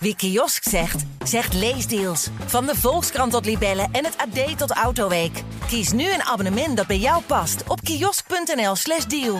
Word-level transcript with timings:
Wie 0.00 0.16
kiosk 0.16 0.62
zegt, 0.68 1.04
zegt 1.24 1.54
leesdeals. 1.54 2.28
Van 2.46 2.66
de 2.66 2.74
Volkskrant 2.76 3.32
tot 3.32 3.44
Libellen 3.46 3.88
en 3.92 4.04
het 4.04 4.16
AD 4.16 4.58
tot 4.58 4.70
Autoweek. 4.70 5.42
Kies 5.68 5.92
nu 5.92 6.02
een 6.12 6.22
abonnement 6.22 6.76
dat 6.76 6.86
bij 6.86 6.98
jou 6.98 7.22
past 7.26 7.62
op 7.68 7.80
kiosk.nl/slash 7.80 9.04
deal. 9.04 9.36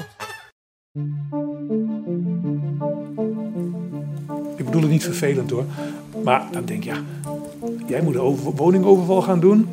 Ik 4.57 4.65
bedoel 4.65 4.81
het 4.83 4.91
niet 4.91 5.05
vervelend 5.05 5.51
hoor. 5.51 5.65
Maar 6.25 6.47
dan 6.51 6.65
denk 6.65 6.85
je, 6.85 6.91
ja, 6.91 7.01
jij 7.87 8.03
moet 8.03 8.15
een 8.15 8.21
over- 8.21 8.53
woningoverval 8.53 9.23
gaan 9.23 9.41
doen. 9.41 9.69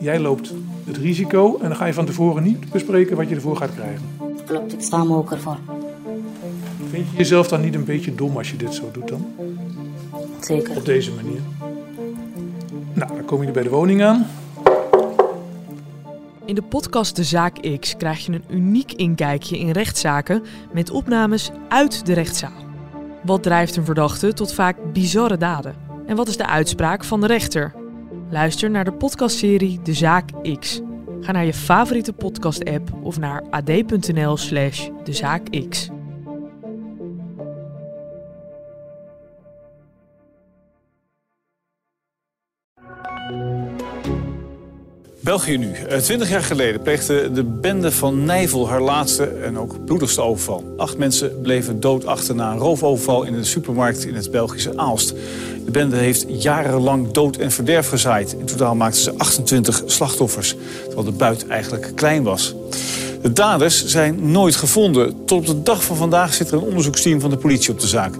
Jij 0.00 0.18
loopt 0.18 0.52
het 0.84 0.96
risico 0.96 1.58
en 1.60 1.68
dan 1.68 1.76
ga 1.76 1.86
je 1.86 1.94
van 1.94 2.06
tevoren 2.06 2.42
niet 2.42 2.70
bespreken 2.70 3.16
wat 3.16 3.28
je 3.28 3.34
ervoor 3.34 3.56
gaat 3.56 3.74
krijgen. 3.74 4.02
Klopt, 4.46 4.72
ik 4.72 4.80
sta 4.82 5.04
me 5.04 5.14
ook 5.16 5.30
ervoor. 5.32 5.58
Vind 6.90 7.06
je 7.10 7.16
jezelf 7.16 7.48
dan 7.48 7.60
niet 7.60 7.74
een 7.74 7.84
beetje 7.84 8.14
dom 8.14 8.36
als 8.36 8.50
je 8.50 8.56
dit 8.56 8.74
zo 8.74 8.90
doet 8.92 9.08
dan? 9.08 9.26
Zeker. 10.44 10.76
Op 10.76 10.84
deze 10.84 11.12
manier. 11.12 11.40
Nou, 12.92 13.14
dan 13.14 13.24
kom 13.24 13.42
je 13.42 13.50
bij 13.50 13.62
de 13.62 13.68
woning 13.68 14.02
aan. 14.02 14.26
In 16.44 16.54
de 16.54 16.62
podcast 16.62 17.16
De 17.16 17.24
Zaak 17.24 17.78
X 17.80 17.96
krijg 17.96 18.26
je 18.26 18.32
een 18.32 18.44
uniek 18.50 18.92
inkijkje 18.92 19.58
in 19.58 19.70
rechtszaken 19.70 20.42
met 20.72 20.90
opnames 20.90 21.50
uit 21.68 22.06
de 22.06 22.12
rechtszaal. 22.12 22.62
Wat 23.22 23.42
drijft 23.42 23.76
een 23.76 23.84
verdachte 23.84 24.32
tot 24.32 24.54
vaak 24.54 24.92
bizarre 24.92 25.36
daden? 25.36 25.74
En 26.06 26.16
wat 26.16 26.28
is 26.28 26.36
de 26.36 26.46
uitspraak 26.46 27.04
van 27.04 27.20
de 27.20 27.26
rechter? 27.26 27.74
Luister 28.30 28.70
naar 28.70 28.84
de 28.84 28.92
podcastserie 28.92 29.80
De 29.82 29.94
Zaak 29.94 30.30
X. 30.58 30.80
Ga 31.20 31.32
naar 31.32 31.44
je 31.44 31.54
favoriete 31.54 32.12
podcast-app 32.12 32.92
of 33.02 33.18
naar 33.18 33.42
ad.nl/slash 33.50 34.88
De 35.04 35.12
Zaak 35.12 35.66
X. 35.68 35.90
België 45.22 45.56
nu. 45.56 45.72
Eh, 45.72 45.98
Twintig 45.98 46.28
jaar 46.28 46.42
geleden 46.42 46.82
pleegde 46.82 47.32
de 47.32 47.44
bende 47.44 47.92
van 47.92 48.24
Nijvel 48.24 48.68
haar 48.68 48.80
laatste 48.80 49.24
en 49.24 49.58
ook 49.58 49.84
bloedigste 49.84 50.20
overval. 50.20 50.74
Acht 50.76 50.98
mensen 50.98 51.40
bleven 51.40 51.80
dood 51.80 52.06
achter 52.06 52.34
na 52.34 52.52
een 52.52 52.58
roofoverval 52.58 53.22
in 53.22 53.34
een 53.34 53.44
supermarkt 53.44 54.04
in 54.04 54.14
het 54.14 54.30
Belgische 54.30 54.76
Aalst. 54.76 55.14
De 55.64 55.70
bende 55.70 55.96
heeft 55.96 56.24
jarenlang 56.28 57.10
dood 57.10 57.36
en 57.36 57.50
verderf 57.50 57.88
gezaaid. 57.88 58.36
In 58.38 58.44
totaal 58.44 58.74
maakten 58.74 59.02
ze 59.02 59.14
28 59.16 59.82
slachtoffers, 59.86 60.56
terwijl 60.84 61.04
de 61.04 61.12
buit 61.12 61.46
eigenlijk 61.46 61.92
klein 61.94 62.22
was. 62.22 62.54
De 63.22 63.32
daders 63.32 63.86
zijn 63.86 64.30
nooit 64.30 64.56
gevonden. 64.56 65.24
Tot 65.24 65.38
op 65.38 65.46
de 65.46 65.62
dag 65.62 65.84
van 65.84 65.96
vandaag 65.96 66.34
zit 66.34 66.50
er 66.50 66.56
een 66.56 66.62
onderzoeksteam 66.62 67.20
van 67.20 67.30
de 67.30 67.36
politie 67.36 67.72
op 67.72 67.80
de 67.80 67.86
zaak. 67.86 68.14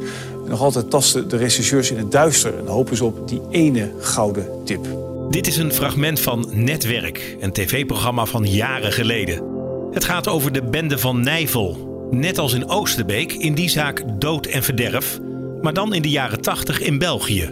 Nog 0.46 0.60
altijd 0.60 0.90
tasten 0.90 1.28
de 1.28 1.36
rechercheurs 1.36 1.90
in 1.90 1.98
het 1.98 2.12
duister 2.12 2.58
en 2.58 2.66
hopen 2.66 2.96
ze 2.96 3.04
op 3.04 3.28
die 3.28 3.40
ene 3.50 3.90
gouden 4.00 4.46
tip. 4.64 5.11
Dit 5.30 5.46
is 5.46 5.56
een 5.56 5.72
fragment 5.72 6.20
van 6.20 6.50
Netwerk, 6.52 7.36
een 7.40 7.52
tv-programma 7.52 8.24
van 8.24 8.46
jaren 8.46 8.92
geleden. 8.92 9.42
Het 9.90 10.04
gaat 10.04 10.28
over 10.28 10.52
de 10.52 10.62
bende 10.62 10.98
van 10.98 11.20
Nijvel. 11.20 11.90
Net 12.10 12.38
als 12.38 12.52
in 12.52 12.68
Oosterbeek, 12.68 13.32
in 13.32 13.54
die 13.54 13.68
zaak 13.68 14.02
dood 14.20 14.46
en 14.46 14.62
verderf, 14.62 15.18
maar 15.60 15.72
dan 15.72 15.94
in 15.94 16.02
de 16.02 16.10
jaren 16.10 16.40
80 16.40 16.80
in 16.80 16.98
België. 16.98 17.50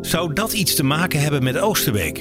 Zou 0.00 0.32
dat 0.32 0.52
iets 0.52 0.74
te 0.74 0.84
maken 0.84 1.20
hebben 1.20 1.42
met 1.42 1.58
Oosterbeek? 1.58 2.18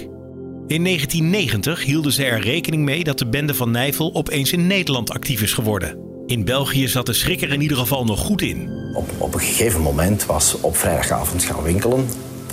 In 0.67 0.83
1990 0.83 1.83
hielden 1.83 2.11
ze 2.11 2.23
er 2.23 2.39
rekening 2.39 2.83
mee 2.83 3.03
dat 3.03 3.19
de 3.19 3.27
bende 3.27 3.53
van 3.53 3.71
Nijvel 3.71 4.13
opeens 4.13 4.51
in 4.51 4.67
Nederland 4.67 5.11
actief 5.11 5.41
is 5.41 5.53
geworden. 5.53 5.97
In 6.25 6.45
België 6.45 6.87
zat 6.87 7.05
de 7.05 7.13
schrik 7.13 7.41
er 7.41 7.53
in 7.53 7.61
ieder 7.61 7.77
geval 7.77 8.05
nog 8.05 8.19
goed 8.19 8.41
in. 8.41 8.69
Op, 8.93 9.09
op 9.17 9.33
een 9.33 9.39
gegeven 9.39 9.81
moment 9.81 10.25
was 10.25 10.61
op 10.61 10.77
vrijdagavond 10.77 11.43
gaan 11.43 11.63
winkelen 11.63 12.07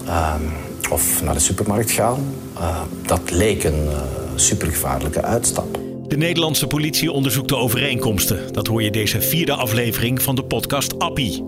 ehm, 0.06 0.42
of 0.90 1.22
naar 1.22 1.34
de 1.34 1.40
supermarkt 1.40 1.90
gaan. 1.90 2.34
eh, 2.58 2.80
dat 3.06 3.30
leek 3.30 3.64
een 3.64 3.88
eh, 3.88 4.00
supergevaarlijke 4.34 5.22
uitstap. 5.22 5.78
De 6.06 6.16
Nederlandse 6.16 6.66
politie 6.66 7.12
onderzoekt 7.12 7.48
de 7.48 7.56
overeenkomsten. 7.56 8.52
Dat 8.52 8.66
hoor 8.66 8.82
je 8.82 8.90
deze 8.90 9.20
vierde 9.20 9.52
aflevering 9.52 10.22
van 10.22 10.34
de 10.34 10.44
podcast 10.44 10.98
Appie. 10.98 11.44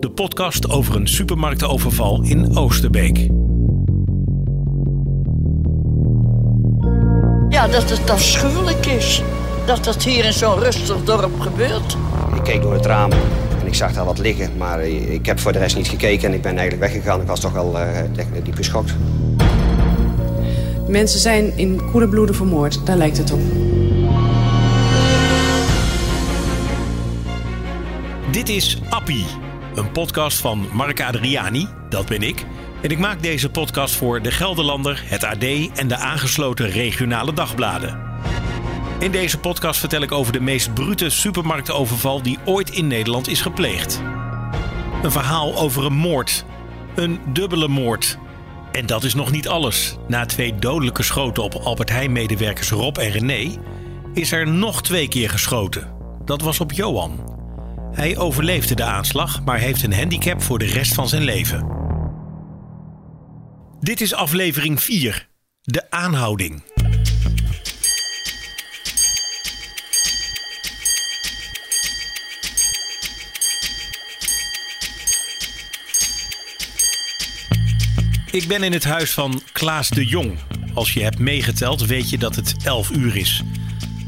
De 0.00 0.10
podcast 0.14 0.70
over 0.70 0.96
een 0.96 1.08
supermarktoverval 1.08 2.22
in 2.22 2.56
Oosterbeek. 2.56 3.28
Ja, 7.48 7.68
dat 7.68 7.90
het 7.90 8.10
afschuwelijk 8.10 8.86
is. 8.86 9.22
Dat 9.66 9.84
dat 9.84 10.02
hier 10.04 10.24
in 10.24 10.32
zo'n 10.32 10.58
rustig 10.58 11.04
dorp 11.04 11.40
gebeurt. 11.40 11.96
Ik 12.34 12.42
keek 12.42 12.62
door 12.62 12.72
het 12.72 12.86
raam 12.86 13.10
en 13.66 13.72
ik 13.72 13.78
zag 13.78 13.92
daar 13.92 14.04
wat 14.04 14.18
liggen, 14.18 14.56
maar 14.56 14.86
ik 14.86 15.26
heb 15.26 15.40
voor 15.40 15.52
de 15.52 15.58
rest 15.58 15.76
niet 15.76 15.88
gekeken 15.88 16.28
en 16.28 16.34
ik 16.34 16.42
ben 16.42 16.58
eigenlijk 16.58 16.92
weggegaan. 16.92 17.20
Ik 17.20 17.26
was 17.26 17.40
toch 17.40 17.52
wel 17.52 17.80
uh, 17.80 18.00
diep 18.42 18.54
geschokt. 18.54 18.94
Mensen 20.88 21.20
zijn 21.20 21.56
in 21.56 21.90
koele 21.90 22.08
bloeden 22.08 22.34
vermoord, 22.34 22.86
daar 22.86 22.96
lijkt 22.96 23.16
het 23.16 23.32
op. 23.32 23.40
Dit 28.30 28.48
is 28.48 28.80
Appie, 28.88 29.26
een 29.74 29.90
podcast 29.90 30.38
van 30.38 30.66
Mark 30.72 31.00
Adriani, 31.00 31.68
dat 31.88 32.06
ben 32.06 32.22
ik. 32.22 32.44
En 32.82 32.90
ik 32.90 32.98
maak 32.98 33.22
deze 33.22 33.50
podcast 33.50 33.94
voor 33.94 34.22
De 34.22 34.30
Gelderlander, 34.30 35.02
het 35.04 35.24
AD 35.24 35.44
en 35.74 35.88
de 35.88 35.96
aangesloten 35.96 36.70
regionale 36.70 37.32
dagbladen. 37.32 38.05
In 38.98 39.12
deze 39.12 39.38
podcast 39.38 39.80
vertel 39.80 40.02
ik 40.02 40.12
over 40.12 40.32
de 40.32 40.40
meest 40.40 40.74
brute 40.74 41.10
supermarktoverval 41.10 42.22
die 42.22 42.38
ooit 42.44 42.70
in 42.70 42.86
Nederland 42.86 43.28
is 43.28 43.40
gepleegd. 43.40 44.02
Een 45.02 45.10
verhaal 45.10 45.56
over 45.56 45.84
een 45.84 45.96
moord. 45.96 46.44
Een 46.94 47.20
dubbele 47.32 47.68
moord. 47.68 48.18
En 48.72 48.86
dat 48.86 49.04
is 49.04 49.14
nog 49.14 49.30
niet 49.30 49.48
alles. 49.48 49.96
Na 50.08 50.26
twee 50.26 50.54
dodelijke 50.54 51.02
schoten 51.02 51.42
op 51.42 51.54
Albert 51.54 51.90
Heijn-medewerkers 51.90 52.70
Rob 52.70 52.96
en 52.96 53.10
René... 53.10 53.58
is 54.14 54.32
er 54.32 54.48
nog 54.48 54.82
twee 54.82 55.08
keer 55.08 55.30
geschoten. 55.30 55.92
Dat 56.24 56.40
was 56.40 56.60
op 56.60 56.72
Johan. 56.72 57.34
Hij 57.92 58.18
overleefde 58.18 58.74
de 58.74 58.84
aanslag, 58.84 59.44
maar 59.44 59.58
heeft 59.58 59.82
een 59.82 59.94
handicap 59.94 60.42
voor 60.42 60.58
de 60.58 60.66
rest 60.66 60.94
van 60.94 61.08
zijn 61.08 61.22
leven. 61.22 61.66
Dit 63.80 64.00
is 64.00 64.14
aflevering 64.14 64.82
4. 64.82 65.28
De 65.62 65.90
aanhouding. 65.90 66.62
Ik 78.36 78.48
ben 78.48 78.62
in 78.62 78.72
het 78.72 78.84
huis 78.84 79.12
van 79.14 79.40
Klaas 79.52 79.88
de 79.88 80.04
Jong. 80.04 80.38
Als 80.74 80.92
je 80.92 81.02
hebt 81.02 81.18
meegeteld, 81.18 81.86
weet 81.86 82.10
je 82.10 82.18
dat 82.18 82.36
het 82.36 82.54
11 82.64 82.90
uur 82.90 83.16
is. 83.16 83.42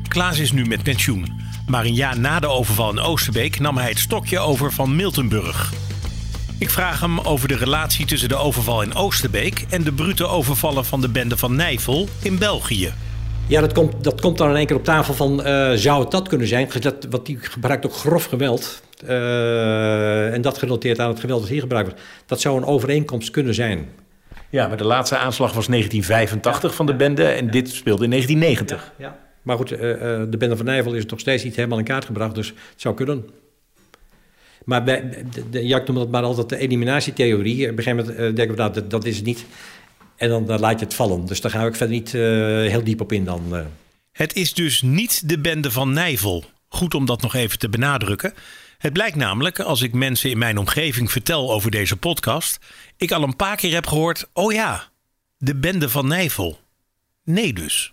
Klaas 0.09 0.39
is 0.39 0.53
nu 0.53 0.65
met 0.65 0.83
pensioen. 0.83 1.41
Maar 1.67 1.85
een 1.85 1.95
jaar 1.95 2.19
na 2.19 2.41
de 2.41 2.47
overval 2.47 2.91
in 2.91 3.01
Oosterbeek 3.01 3.61
nam 3.61 3.77
hij 3.77 3.89
het 3.89 3.99
stokje 3.99 4.39
over 4.39 4.73
van 4.73 4.97
Miltenburg. 4.97 5.73
Ik 6.59 6.71
vraag 6.71 7.01
hem 7.01 7.21
over 7.21 7.49
de 7.49 7.57
relatie 7.57 8.07
tussen 8.07 8.29
de 8.29 8.37
overval 8.37 8.83
in 8.83 8.95
Oosterbeek 8.95 9.67
en 9.71 9.83
de 9.83 9.93
brute 9.93 10.27
overvallen 10.27 10.85
van 10.85 11.01
de 11.01 11.09
bende 11.09 11.37
van 11.37 11.57
Nijvel 11.57 12.09
in 12.23 12.39
België. 12.39 12.93
Ja, 13.47 13.61
dat 13.61 13.73
komt, 13.73 14.05
dat 14.05 14.21
komt 14.21 14.39
dan 14.39 14.51
in 14.51 14.57
één 14.57 14.67
keer 14.67 14.77
op 14.77 14.85
tafel 14.85 15.15
van, 15.15 15.47
uh, 15.47 15.73
zou 15.73 16.01
het 16.01 16.11
dat 16.11 16.29
kunnen 16.29 16.47
zijn? 16.47 16.69
Dat, 16.81 17.07
want 17.11 17.27
die 17.27 17.39
gebruikt 17.41 17.87
ook 17.87 17.95
grof 17.95 18.25
geweld. 18.25 18.83
Uh, 19.05 20.35
en 20.35 20.43
dat 20.43 20.59
genoteerd 20.59 21.01
aan 21.01 21.09
het 21.09 21.21
geweld 21.21 21.41
dat 21.41 21.51
hier 21.51 21.61
gebruikt 21.61 21.89
wordt. 21.89 22.05
Dat 22.27 22.41
zou 22.41 22.57
een 22.57 22.65
overeenkomst 22.65 23.31
kunnen 23.31 23.55
zijn. 23.55 23.89
Ja, 24.51 24.69
maar 24.69 24.77
de 24.77 24.85
laatste 24.85 25.17
aanslag 25.17 25.53
was 25.53 25.67
1985 25.67 26.71
ja, 26.71 26.77
van 26.77 26.87
de 26.87 26.95
bende 26.95 27.25
en 27.25 27.45
ja. 27.45 27.51
dit 27.51 27.71
speelde 27.71 28.05
in 28.05 28.11
1990. 28.11 28.93
Ja, 28.99 29.05
ja. 29.05 29.19
Maar 29.43 29.57
goed, 29.57 29.73
uh, 29.73 29.79
de 29.79 30.37
bende 30.39 30.57
van 30.57 30.67
Nijvel 30.67 30.95
is 30.95 31.07
nog 31.07 31.21
steeds 31.21 31.45
niet 31.45 31.57
helemaal 31.57 31.79
in 31.79 31.85
kaart 31.85 32.05
gebracht, 32.05 32.35
dus 32.35 32.49
het 32.49 32.57
zou 32.77 32.95
kunnen. 32.95 33.29
Maar 34.65 34.85
bij, 34.85 35.25
de, 35.33 35.51
de, 35.51 35.67
ja, 35.67 35.79
ik 35.79 35.87
noem 35.87 35.97
dat 35.97 36.11
maar 36.11 36.23
altijd 36.23 36.49
de 36.49 36.57
eliminatietheorie. 36.57 37.71
Op 37.71 37.79
een 37.79 37.83
gegeven 37.83 37.97
moment 37.97 38.15
uh, 38.15 38.37
denken 38.37 38.49
we, 38.49 38.61
nou, 38.61 38.73
dat, 38.73 38.91
dat 38.91 39.05
is 39.05 39.17
het 39.17 39.25
niet. 39.25 39.45
En 40.17 40.29
dan, 40.29 40.47
dan, 40.47 40.61
laat 40.61 40.79
je 40.79 40.85
het 40.85 40.95
vallen. 40.95 41.27
Dus 41.27 41.41
daar 41.41 41.51
ga 41.51 41.67
ik 41.67 41.77
verder 41.77 41.97
niet 41.97 42.13
uh, 42.13 42.23
heel 42.71 42.85
diep 42.85 43.01
op 43.01 43.13
in 43.13 43.25
dan. 43.25 43.43
Uh. 43.53 43.61
Het 44.13 44.35
is 44.35 44.55
dus 44.55 44.83
niet 44.83 45.29
de 45.29 45.39
bende 45.39 45.71
van 45.71 45.93
Nijvel. 45.93 46.45
Goed 46.69 46.95
om 46.95 47.07
dat 47.07 47.23
nog 47.23 47.35
even 47.35 47.59
te 47.59 47.69
benadrukken. 47.69 48.33
Het 48.79 48.93
blijkt 48.93 49.17
namelijk, 49.17 49.61
als 49.61 49.83
ik 49.83 49.93
mensen 49.93 50.31
in 50.31 50.39
mijn 50.39 50.59
omgeving 50.59 51.13
vertel 51.13 51.53
over 51.53 51.71
deze 51.71 51.97
podcast, 51.97 52.59
ik 52.97 53.13
al 53.13 53.23
een 53.23 53.37
paar 53.37 53.57
keer 53.57 53.75
heb 53.75 53.87
gehoord: 53.87 54.31
oh 54.33 54.53
ja, 54.53 54.89
de 55.37 55.57
bende 55.57 55.89
van 55.89 56.07
Nijvel. 56.07 56.61
Nee, 57.25 57.53
dus. 57.53 57.93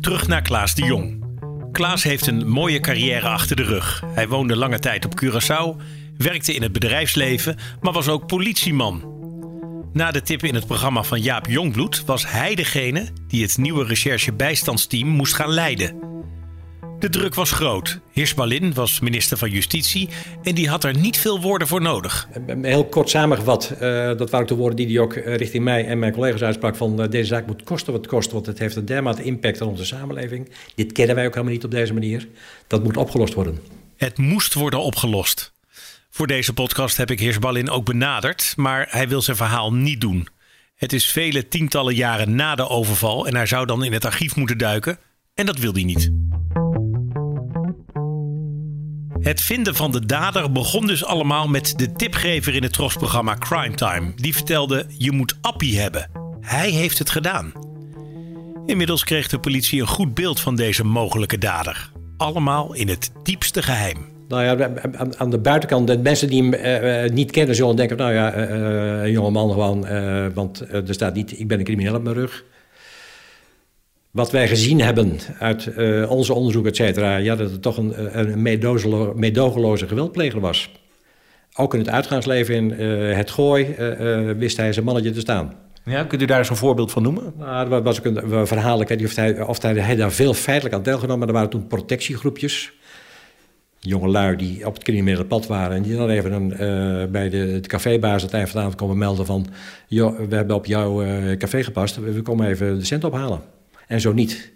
Terug 0.00 0.26
naar 0.26 0.42
Klaas 0.42 0.74
de 0.74 0.84
Jong. 0.84 1.24
Klaas 1.72 2.02
heeft 2.02 2.26
een 2.26 2.48
mooie 2.48 2.80
carrière 2.80 3.28
achter 3.28 3.56
de 3.56 3.62
rug. 3.62 4.02
Hij 4.06 4.28
woonde 4.28 4.56
lange 4.56 4.78
tijd 4.78 5.04
op 5.04 5.20
Curaçao, 5.24 5.82
werkte 6.16 6.54
in 6.54 6.62
het 6.62 6.72
bedrijfsleven, 6.72 7.56
maar 7.80 7.92
was 7.92 8.08
ook 8.08 8.26
politieman. 8.26 9.12
Na 9.92 10.10
de 10.10 10.22
tip 10.22 10.42
in 10.42 10.54
het 10.54 10.66
programma 10.66 11.02
van 11.02 11.20
Jaap 11.20 11.46
Jongbloed 11.46 12.04
was 12.04 12.30
hij 12.30 12.54
degene 12.54 13.08
die 13.28 13.42
het 13.42 13.58
nieuwe 13.58 13.84
recherche-bijstandsteam 13.84 15.08
moest 15.08 15.34
gaan 15.34 15.50
leiden. 15.50 16.13
De 17.04 17.10
druk 17.10 17.34
was 17.34 17.50
groot. 17.50 17.98
Hirschbalin 18.12 18.74
was 18.74 19.00
minister 19.00 19.36
van 19.36 19.50
Justitie 19.50 20.08
en 20.42 20.54
die 20.54 20.68
had 20.68 20.84
er 20.84 20.98
niet 20.98 21.18
veel 21.18 21.40
woorden 21.40 21.68
voor 21.68 21.80
nodig. 21.80 22.28
Heel 22.62 22.84
kort 22.84 23.10
samengevat, 23.10 23.72
uh, 23.72 23.78
dat 24.06 24.30
waren 24.30 24.40
ook 24.40 24.48
de 24.48 24.54
woorden 24.54 24.76
die 24.76 24.86
hij 24.86 24.98
ook 24.98 25.14
eh, 25.14 25.36
richting 25.36 25.64
mij 25.64 25.86
en 25.86 25.98
mijn 25.98 26.12
collega's 26.12 26.42
uitsprak... 26.42 26.76
van 26.76 27.00
uh, 27.00 27.08
deze 27.08 27.26
zaak 27.26 27.46
moet 27.46 27.62
kosten 27.62 27.92
wat 27.92 28.02
het 28.02 28.10
kost, 28.10 28.30
want 28.32 28.46
het 28.46 28.58
heeft 28.58 28.76
een 28.76 28.84
dermate 28.84 29.22
impact 29.22 29.60
op 29.60 29.68
onze 29.68 29.84
samenleving. 29.84 30.50
Dit 30.74 30.92
kennen 30.92 31.16
wij 31.16 31.26
ook 31.26 31.32
helemaal 31.32 31.54
niet 31.54 31.64
op 31.64 31.70
deze 31.70 31.92
manier. 31.92 32.28
Dat 32.66 32.82
moet 32.82 32.96
opgelost 32.96 33.34
worden. 33.34 33.58
Het 33.96 34.18
moest 34.18 34.54
worden 34.54 34.80
opgelost. 34.80 35.52
Voor 36.10 36.26
deze 36.26 36.52
podcast 36.52 36.96
heb 36.96 37.10
ik 37.10 37.20
Hirschbalin 37.20 37.70
ook 37.70 37.84
benaderd, 37.84 38.52
maar 38.56 38.86
hij 38.90 39.08
wil 39.08 39.22
zijn 39.22 39.36
verhaal 39.36 39.72
niet 39.72 40.00
doen. 40.00 40.28
Het 40.74 40.92
is 40.92 41.06
vele 41.06 41.48
tientallen 41.48 41.94
jaren 41.94 42.34
na 42.34 42.54
de 42.54 42.68
overval 42.68 43.26
en 43.26 43.34
hij 43.34 43.46
zou 43.46 43.66
dan 43.66 43.84
in 43.84 43.92
het 43.92 44.04
archief 44.04 44.36
moeten 44.36 44.58
duiken. 44.58 44.98
En 45.34 45.46
dat 45.46 45.58
wil 45.58 45.72
hij 45.72 45.84
niet. 45.84 46.23
Het 49.24 49.40
vinden 49.40 49.74
van 49.74 49.92
de 49.92 50.06
dader 50.06 50.52
begon 50.52 50.86
dus 50.86 51.04
allemaal 51.04 51.48
met 51.48 51.74
de 51.76 51.92
tipgever 51.92 52.54
in 52.54 52.62
het 52.62 52.72
trosprogramma 52.72 53.36
Crime 53.38 53.74
Time. 53.74 54.12
Die 54.16 54.34
vertelde: 54.34 54.86
Je 54.98 55.12
moet 55.12 55.38
Appie 55.40 55.80
hebben. 55.80 56.10
Hij 56.40 56.70
heeft 56.70 56.98
het 56.98 57.10
gedaan. 57.10 57.52
Inmiddels 58.66 59.04
kreeg 59.04 59.28
de 59.28 59.38
politie 59.38 59.80
een 59.80 59.86
goed 59.86 60.14
beeld 60.14 60.40
van 60.40 60.56
deze 60.56 60.84
mogelijke 60.84 61.38
dader. 61.38 61.90
Allemaal 62.16 62.74
in 62.74 62.88
het 62.88 63.10
diepste 63.22 63.62
geheim. 63.62 63.98
Nou 64.28 64.42
ja, 64.44 64.70
aan 65.16 65.30
de 65.30 65.38
buitenkant, 65.38 66.02
mensen 66.02 66.28
die 66.28 66.42
hem 66.42 66.54
uh, 67.04 67.10
niet 67.10 67.30
kennen 67.30 67.54
zullen 67.54 67.76
denken... 67.76 67.96
nou 67.96 68.12
ja, 68.12 68.36
uh, 68.36 69.02
een 69.02 69.10
jongeman 69.10 69.50
gewoon, 69.50 69.86
uh, 69.86 70.26
want 70.34 70.60
er 70.70 70.94
staat 70.94 71.14
niet... 71.14 71.38
ik 71.40 71.48
ben 71.48 71.58
een 71.58 71.64
crimineel 71.64 71.94
op 71.94 72.02
mijn 72.02 72.16
rug. 72.16 72.44
Wat 74.14 74.30
wij 74.30 74.48
gezien 74.48 74.80
hebben 74.80 75.18
uit 75.38 75.70
onze 76.08 76.34
onderzoek, 76.34 76.66
et 76.66 76.76
cetera... 76.76 77.16
ja, 77.16 77.36
dat 77.36 77.50
het 77.50 77.62
toch 77.62 77.76
een, 77.76 78.18
een 78.18 78.42
meedogenloze 79.14 79.88
geweldpleger 79.88 80.40
was. 80.40 80.70
Ook 81.56 81.74
in 81.74 81.80
het 81.80 81.88
uitgaansleven, 81.88 82.54
in 82.54 82.70
het 83.14 83.30
gooi, 83.30 83.74
wist 84.38 84.56
hij 84.56 84.72
zijn 84.72 84.84
mannetje 84.84 85.10
te 85.10 85.20
staan. 85.20 85.52
Ja, 85.84 86.04
kunt 86.04 86.22
u 86.22 86.24
daar 86.24 86.38
eens 86.38 86.50
een 86.50 86.56
voorbeeld 86.56 86.92
van 86.92 87.02
noemen? 87.02 87.32
Nou, 87.38 87.68
dat 87.68 87.82
was 87.82 87.98
ook 87.98 88.04
een 88.04 88.46
verhaal, 88.46 88.80
ik 88.80 88.88
weet 88.88 88.98
niet 88.98 89.06
of 89.06 89.16
hij, 89.16 89.42
of 89.42 89.62
hij, 89.62 89.74
hij 89.74 89.96
daar 89.96 90.12
veel 90.12 90.34
feitelijk 90.34 90.74
aan 90.74 90.82
deelgenomen... 90.82 91.18
maar 91.18 91.28
er 91.28 91.34
waren 91.34 91.50
toen 91.50 91.66
protectiegroepjes 91.66 92.72
jonge 93.80 94.08
lui 94.08 94.36
die 94.36 94.66
op 94.66 94.74
het 94.74 94.82
criminele 94.82 95.24
pad 95.24 95.46
waren... 95.46 95.76
en 95.76 95.82
die 95.82 95.96
dan 95.96 96.08
even 96.08 96.32
een, 96.32 96.50
uh, 96.50 97.10
bij 97.10 97.28
de, 97.28 97.58
de 97.60 97.68
cafébaas 97.68 98.22
het 98.22 98.32
eind 98.32 98.48
van 98.48 98.58
de 98.58 98.66
avond 98.66 98.80
komen 98.80 98.98
melden 98.98 99.26
van... 99.26 99.46
Joh, 99.86 100.18
we 100.28 100.34
hebben 100.34 100.56
op 100.56 100.66
jouw 100.66 101.04
uh, 101.04 101.36
café 101.36 101.62
gepast, 101.62 101.96
we 101.96 102.22
komen 102.22 102.48
even 102.48 102.78
de 102.78 102.84
cent 102.84 103.04
ophalen. 103.04 103.40
En 103.86 104.00
zo 104.00 104.12
niet. 104.12 104.52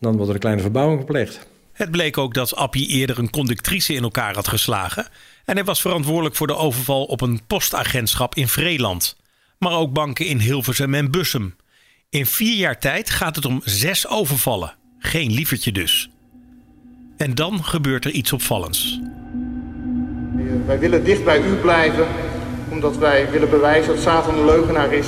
Dan 0.00 0.12
wordt 0.12 0.28
er 0.28 0.34
een 0.34 0.40
kleine 0.40 0.62
verbouwing 0.62 1.00
gepleegd. 1.00 1.48
Het 1.72 1.90
bleek 1.90 2.18
ook 2.18 2.34
dat 2.34 2.56
Appie 2.56 2.88
eerder 2.88 3.18
een 3.18 3.30
conductrice 3.30 3.94
in 3.94 4.02
elkaar 4.02 4.34
had 4.34 4.48
geslagen... 4.48 5.06
en 5.44 5.54
hij 5.54 5.64
was 5.64 5.80
verantwoordelijk 5.80 6.34
voor 6.34 6.46
de 6.46 6.56
overval 6.56 7.04
op 7.04 7.20
een 7.20 7.40
postagentschap 7.46 8.34
in 8.34 8.48
Vreeland. 8.48 9.16
Maar 9.58 9.72
ook 9.72 9.92
banken 9.92 10.26
in 10.26 10.38
Hilversum 10.38 10.94
en 10.94 11.10
Bussum. 11.10 11.54
In 12.08 12.26
vier 12.26 12.56
jaar 12.56 12.78
tijd 12.78 13.10
gaat 13.10 13.36
het 13.36 13.44
om 13.44 13.60
zes 13.64 14.08
overvallen. 14.08 14.74
Geen 14.98 15.30
lievertje 15.32 15.72
dus. 15.72 16.10
En 17.16 17.34
dan 17.34 17.64
gebeurt 17.64 18.04
er 18.04 18.10
iets 18.10 18.32
opvallends. 18.32 19.00
Wij 20.66 20.78
willen 20.78 21.04
dicht 21.04 21.24
bij 21.24 21.42
u 21.42 21.54
blijven, 21.54 22.06
omdat 22.70 22.96
wij 22.96 23.30
willen 23.30 23.50
bewijzen 23.50 23.94
dat 23.94 24.02
Satan 24.02 24.38
een 24.38 24.44
leugenaar 24.44 24.92
is. 24.92 25.06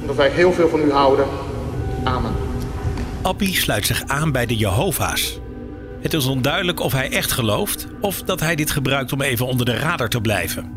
Omdat 0.00 0.16
wij 0.16 0.30
heel 0.30 0.52
veel 0.52 0.68
van 0.68 0.80
u 0.80 0.90
houden. 0.90 1.26
Amen. 2.04 2.43
Appie 3.24 3.54
sluit 3.54 3.86
zich 3.86 4.04
aan 4.06 4.32
bij 4.32 4.46
de 4.46 4.56
Jehovah's. 4.56 5.38
Het 6.00 6.14
is 6.14 6.26
onduidelijk 6.26 6.80
of 6.80 6.92
hij 6.92 7.10
echt 7.10 7.32
gelooft 7.32 7.86
of 8.00 8.22
dat 8.22 8.40
hij 8.40 8.54
dit 8.54 8.70
gebruikt 8.70 9.12
om 9.12 9.20
even 9.20 9.46
onder 9.46 9.66
de 9.66 9.76
radar 9.76 10.08
te 10.08 10.20
blijven. 10.20 10.72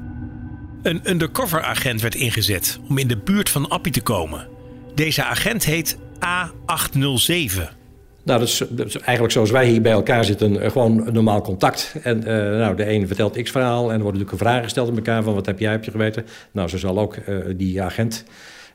Een 0.84 1.02
undercover 1.04 1.62
agent 1.62 2.02
werd 2.02 2.16
ingezet 2.16 2.80
om 2.90 2.98
in 2.98 3.08
de 3.08 3.18
buurt 3.18 3.50
van 3.50 3.70
Appie 3.70 3.92
te 3.92 4.02
komen. 4.02 4.48
Deze 4.96 5.24
agent 5.24 5.66
heet 5.66 5.98
A807. 6.16 7.78
Nou, 8.24 8.40
dat 8.40 8.42
is, 8.42 8.62
eigenlijk 8.98 9.32
zoals 9.32 9.52
wij 9.52 9.68
hier 9.68 9.82
bij 9.82 9.92
elkaar 9.92 10.26
zitten, 10.26 10.62
eh, 10.62 10.72
gewoon 10.72 11.08
een 11.08 11.14
normaal 11.14 11.42
contact. 11.42 11.96
En 12.04 12.18
uh, 12.18 12.26
nou, 12.34 12.76
de 12.76 12.90
een 12.90 13.08
vertelt 13.08 13.42
x 13.42 13.52
verhaal 13.52 13.92
en 13.92 13.96
er 13.96 14.04
worden 14.04 14.22
natuurlijk 14.22 14.44
vragen 14.44 14.64
gesteld 14.64 14.90
aan 14.90 14.96
elkaar 14.96 15.24
van 15.24 15.34
wat 15.34 15.46
heb 15.46 15.60
jij, 15.60 15.72
heb 15.72 15.84
je 15.84 15.92
geweten? 15.92 16.26
Nou, 16.52 16.70
zo 16.70 16.78
zal 16.78 17.00
ook 17.00 17.16
uh, 17.16 17.38
die 17.56 17.82
agent, 17.82 18.26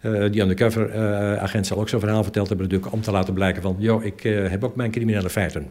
die 0.03 0.41
undercover 0.41 0.99
agent 1.39 1.67
zal 1.67 1.79
ook 1.79 1.89
zo'n 1.89 2.01
verhaal 2.01 2.23
verteld 2.23 2.49
hebben 2.49 2.67
natuurlijk 2.67 2.93
om 2.93 3.01
te 3.01 3.11
laten 3.11 3.35
blijken 3.35 3.63
van, 3.63 3.77
joh, 3.79 4.05
ik 4.05 4.23
heb 4.23 4.65
ook 4.65 4.77
mijn 4.77 4.91
criminele 4.91 5.31
feiten. 5.31 5.71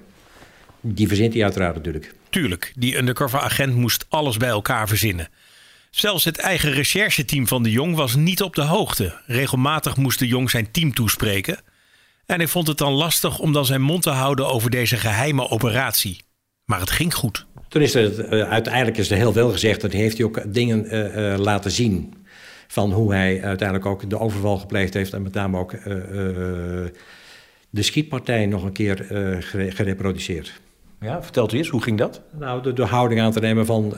Die 0.81 1.07
verzint 1.07 1.33
hij 1.33 1.43
uiteraard 1.43 1.75
natuurlijk. 1.75 2.13
Tuurlijk, 2.29 2.73
die 2.75 2.97
undercover 2.97 3.39
agent 3.39 3.75
moest 3.75 4.05
alles 4.09 4.37
bij 4.37 4.49
elkaar 4.49 4.87
verzinnen. 4.87 5.27
Zelfs 5.89 6.25
het 6.25 6.37
eigen 6.37 6.71
rechercheteam 6.71 7.47
van 7.47 7.63
de 7.63 7.71
Jong 7.71 7.95
was 7.95 8.15
niet 8.15 8.41
op 8.41 8.55
de 8.55 8.61
hoogte. 8.61 9.13
Regelmatig 9.25 9.97
moest 9.97 10.19
de 10.19 10.27
Jong 10.27 10.49
zijn 10.49 10.71
team 10.71 10.93
toespreken... 10.93 11.57
En 12.25 12.37
hij 12.37 12.47
vond 12.47 12.67
het 12.67 12.77
dan 12.77 12.93
lastig 12.93 13.39
om 13.39 13.53
dan 13.53 13.65
zijn 13.65 13.81
mond 13.81 14.03
te 14.03 14.09
houden 14.09 14.47
over 14.47 14.69
deze 14.69 14.97
geheime 14.97 15.49
operatie. 15.49 16.21
Maar 16.65 16.79
het 16.79 16.89
ging 16.89 17.13
goed. 17.13 17.45
Toen 17.67 17.81
is 17.81 17.95
er 17.95 18.45
uiteindelijk 18.45 18.97
is 18.97 19.11
er 19.11 19.17
heel 19.17 19.33
veel 19.33 19.51
gezegd. 19.51 19.81
Dat 19.81 19.91
heeft 19.91 20.17
hij 20.17 20.25
ook 20.25 20.53
dingen 20.53 20.95
uh, 20.95 21.37
laten 21.37 21.71
zien. 21.71 22.13
Van 22.71 22.91
hoe 22.91 23.13
hij 23.13 23.43
uiteindelijk 23.43 23.87
ook 23.87 24.09
de 24.09 24.19
overval 24.19 24.57
gepleegd 24.57 24.93
heeft. 24.93 25.13
En 25.13 25.21
met 25.21 25.33
name 25.33 25.57
ook 25.57 25.71
de 27.69 27.81
schietpartij 27.81 28.45
nog 28.45 28.63
een 28.63 28.71
keer 28.71 29.05
gereproduceerd. 29.69 30.61
Ja, 30.99 31.23
vertelt 31.23 31.53
u 31.53 31.57
eens, 31.57 31.69
hoe 31.69 31.81
ging 31.81 31.97
dat? 31.97 32.21
Nou, 32.39 32.63
de, 32.63 32.73
de 32.73 32.85
houding 32.85 33.21
aan 33.21 33.31
te 33.31 33.39
nemen 33.39 33.65
van... 33.65 33.93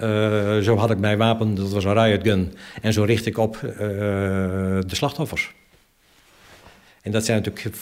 zo 0.64 0.76
had 0.76 0.92
ik 0.92 1.00
mijn 1.00 1.18
wapen, 1.18 1.56
dat 1.56 1.72
was 1.72 1.84
een 1.84 1.94
riot 1.94 2.24
gun. 2.24 2.54
En 2.82 2.94
zo 2.94 3.04
richt 3.04 3.26
ik 3.26 3.38
op 3.38 3.60
de 3.62 4.84
slachtoffers. 4.88 5.54
En 7.02 7.12
dat 7.12 7.26
zijn 7.26 7.38
natuurlijk 7.38 7.76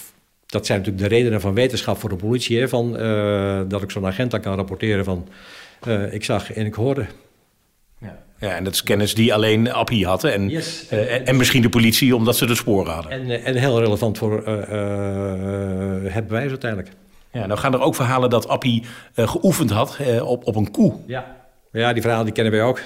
dat 0.45 0.65
zijn 0.65 0.77
natuurlijk 0.77 1.09
de 1.09 1.15
redenen 1.15 1.41
van 1.41 1.53
wetenschap 1.53 1.97
voor 1.97 2.09
de 2.09 2.15
politie. 2.15 2.59
Hè, 2.59 2.69
van, 2.69 3.01
uh, 3.01 3.61
dat 3.67 3.81
ik 3.81 3.91
zo'n 3.91 4.05
agent 4.05 4.31
dan 4.31 4.41
kan 4.41 4.55
rapporteren 4.55 5.05
van... 5.05 5.27
Ik 6.11 6.23
zag 6.23 6.53
en 6.53 6.65
ik 6.65 6.73
hoorde. 6.73 7.05
Ja. 8.41 8.55
en 8.55 8.63
dat 8.63 8.73
is 8.73 8.83
kennis 8.83 9.15
die 9.15 9.33
alleen 9.33 9.71
Appie 9.71 10.05
had. 10.05 10.23
En, 10.23 10.49
yes. 10.49 10.87
uh, 10.93 11.27
en 11.27 11.37
misschien 11.37 11.61
de 11.61 11.69
politie, 11.69 12.15
omdat 12.15 12.37
ze 12.37 12.45
de 12.45 12.55
sporen 12.55 12.93
hadden. 12.93 13.11
En, 13.11 13.43
en 13.43 13.55
heel 13.55 13.79
relevant 13.79 14.17
voor 14.17 14.47
het 16.03 16.27
bewijs 16.27 16.49
uiteindelijk. 16.49 16.91
Ja, 17.31 17.45
nou 17.45 17.59
gaan 17.59 17.73
er 17.73 17.81
ook 17.81 17.95
verhalen 17.95 18.29
dat 18.29 18.47
Appie 18.47 18.83
geoefend 19.15 19.69
had 19.69 19.97
op, 20.21 20.47
op 20.47 20.55
een 20.55 20.71
koe. 20.71 20.93
Ja. 21.07 21.39
Ja, 21.71 21.93
die 21.93 22.01
verhalen 22.01 22.25
die 22.25 22.33
kennen 22.33 22.53
wij 22.53 22.63
ook. 22.63 22.79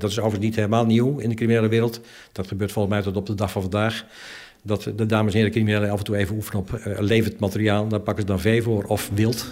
dat 0.00 0.10
is 0.10 0.18
overigens 0.18 0.44
niet 0.44 0.56
helemaal 0.56 0.86
nieuw 0.86 1.18
in 1.18 1.28
de 1.28 1.34
criminele 1.34 1.68
wereld. 1.68 2.00
Dat 2.32 2.46
gebeurt 2.46 2.72
volgens 2.72 2.94
mij 2.94 3.02
tot 3.02 3.16
op 3.16 3.26
de 3.26 3.34
dag 3.34 3.50
van 3.50 3.62
vandaag 3.62 4.04
dat 4.64 4.90
de 4.96 5.06
dames 5.06 5.32
en 5.32 5.38
heren 5.38 5.52
criminelen 5.52 5.90
af 5.90 5.98
en 5.98 6.04
toe 6.04 6.16
even 6.16 6.34
oefenen 6.34 6.60
op 6.60 6.70
uh, 6.86 6.98
levend 6.98 7.40
materiaal. 7.40 7.88
Daar 7.88 8.00
pakken 8.00 8.22
ze 8.22 8.28
dan 8.28 8.40
vee 8.40 8.62
voor 8.62 8.84
of 8.84 9.10
wild. 9.14 9.46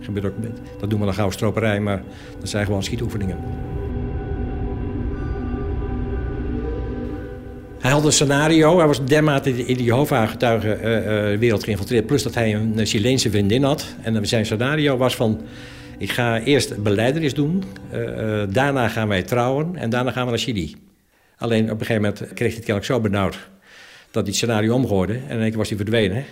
Gebeurt 0.00 0.26
ook, 0.26 0.34
dat 0.80 0.90
doen 0.90 0.98
we 0.98 1.04
dan 1.04 1.14
gauw 1.14 1.30
stroperij, 1.30 1.80
maar 1.80 2.02
dat 2.40 2.48
zijn 2.48 2.64
gewoon 2.66 2.82
schietoefeningen. 2.82 3.38
Hij 7.80 7.90
had 7.90 8.04
een 8.04 8.12
scenario, 8.12 8.78
hij 8.78 8.86
was 8.86 9.04
dermate 9.04 9.66
in 9.66 9.76
de 9.76 9.82
Jehovah-getuigenwereld 9.82 11.42
uh, 11.42 11.52
uh, 11.52 11.64
geïnfiltreerd... 11.64 12.06
plus 12.06 12.22
dat 12.22 12.34
hij 12.34 12.54
een 12.54 12.86
Chileense 12.86 13.30
vriendin 13.30 13.62
had. 13.62 13.86
En 14.02 14.26
zijn 14.26 14.44
scenario 14.44 14.96
was 14.96 15.16
van... 15.16 15.40
ik 15.98 16.10
ga 16.10 16.40
eerst 16.40 16.82
beleidenis 16.82 17.34
doen, 17.34 17.64
daarna 18.48 18.88
gaan 18.88 19.08
wij 19.08 19.22
trouwen 19.22 19.76
en 19.76 19.90
daarna 19.90 20.10
gaan 20.10 20.24
we 20.24 20.30
naar 20.30 20.40
Chili. 20.40 20.74
Alleen 21.36 21.64
op 21.64 21.80
een 21.80 21.86
gegeven 21.86 22.02
moment 22.02 22.18
kreeg 22.18 22.36
hij 22.36 22.56
het 22.56 22.64
kennelijk 22.64 22.84
zo 22.84 23.00
benauwd 23.00 23.48
dat 24.10 24.22
hij 24.22 24.24
het 24.24 24.34
scenario 24.34 24.74
omgooide. 24.74 25.20
En 25.28 25.40
keer 25.48 25.56
was 25.56 25.68
hij 25.68 25.76
verdwenen. 25.76 26.24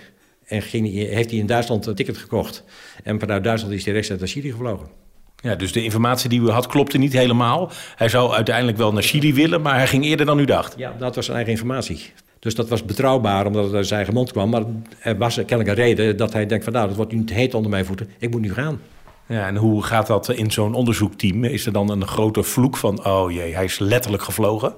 En 0.45 0.63
ging, 0.63 0.93
heeft 0.93 1.31
hij 1.31 1.39
in 1.39 1.47
Duitsland 1.47 1.87
een 1.87 1.95
ticket 1.95 2.17
gekocht. 2.17 2.65
En 3.03 3.21
vanuit 3.21 3.45
Duitsland 3.45 3.75
is 3.75 3.85
hij 3.85 3.93
rechtstreeks 3.93 4.23
naar 4.23 4.31
Chili 4.31 4.51
gevlogen. 4.51 5.06
Ja, 5.47 5.55
dus 5.55 5.73
de 5.73 5.83
informatie 5.85 6.29
die 6.29 6.41
u 6.41 6.51
had 6.51 6.67
klopte 6.67 6.99
niet 6.99 7.13
helemaal. 7.13 7.71
Hij 7.97 8.09
zou 8.09 8.33
uiteindelijk 8.33 8.77
wel 8.77 8.93
naar 8.93 9.03
Chili 9.03 9.35
willen, 9.35 9.61
maar 9.61 9.75
hij 9.75 9.87
ging 9.87 10.05
eerder 10.05 10.27
dan 10.27 10.39
u 10.39 10.45
dacht. 10.45 10.75
Ja, 10.77 10.95
dat 10.99 11.15
was 11.15 11.25
zijn 11.25 11.37
eigen 11.37 11.55
informatie. 11.55 12.13
Dus 12.39 12.55
dat 12.55 12.69
was 12.69 12.85
betrouwbaar, 12.85 13.47
omdat 13.47 13.65
het 13.65 13.75
uit 13.75 13.87
zijn 13.87 13.97
eigen 13.97 14.15
mond 14.15 14.33
kwam. 14.33 14.51
Maar 14.51 14.63
er 15.01 15.17
was 15.17 15.35
kennelijk 15.35 15.69
een 15.69 15.75
reden 15.75 16.17
dat 16.17 16.33
hij 16.33 16.47
denkt 16.47 16.65
van... 16.65 16.73
nou, 16.73 16.87
dat 16.87 16.97
wordt 16.97 17.13
nu 17.13 17.25
te 17.25 17.35
heet 17.35 17.55
onder 17.55 17.71
mijn 17.71 17.85
voeten. 17.85 18.09
Ik 18.19 18.31
moet 18.31 18.41
nu 18.41 18.53
gaan. 18.53 18.81
Ja, 19.27 19.47
en 19.47 19.57
hoe 19.57 19.83
gaat 19.83 20.07
dat 20.07 20.29
in 20.29 20.51
zo'n 20.51 20.75
onderzoekteam? 20.75 21.45
Is 21.45 21.67
er 21.67 21.73
dan 21.73 21.91
een 21.91 22.07
grote 22.07 22.43
vloek 22.43 22.77
van... 22.77 23.07
oh 23.07 23.33
jee, 23.33 23.55
hij 23.55 23.65
is 23.65 23.79
letterlijk 23.79 24.23
gevlogen? 24.23 24.75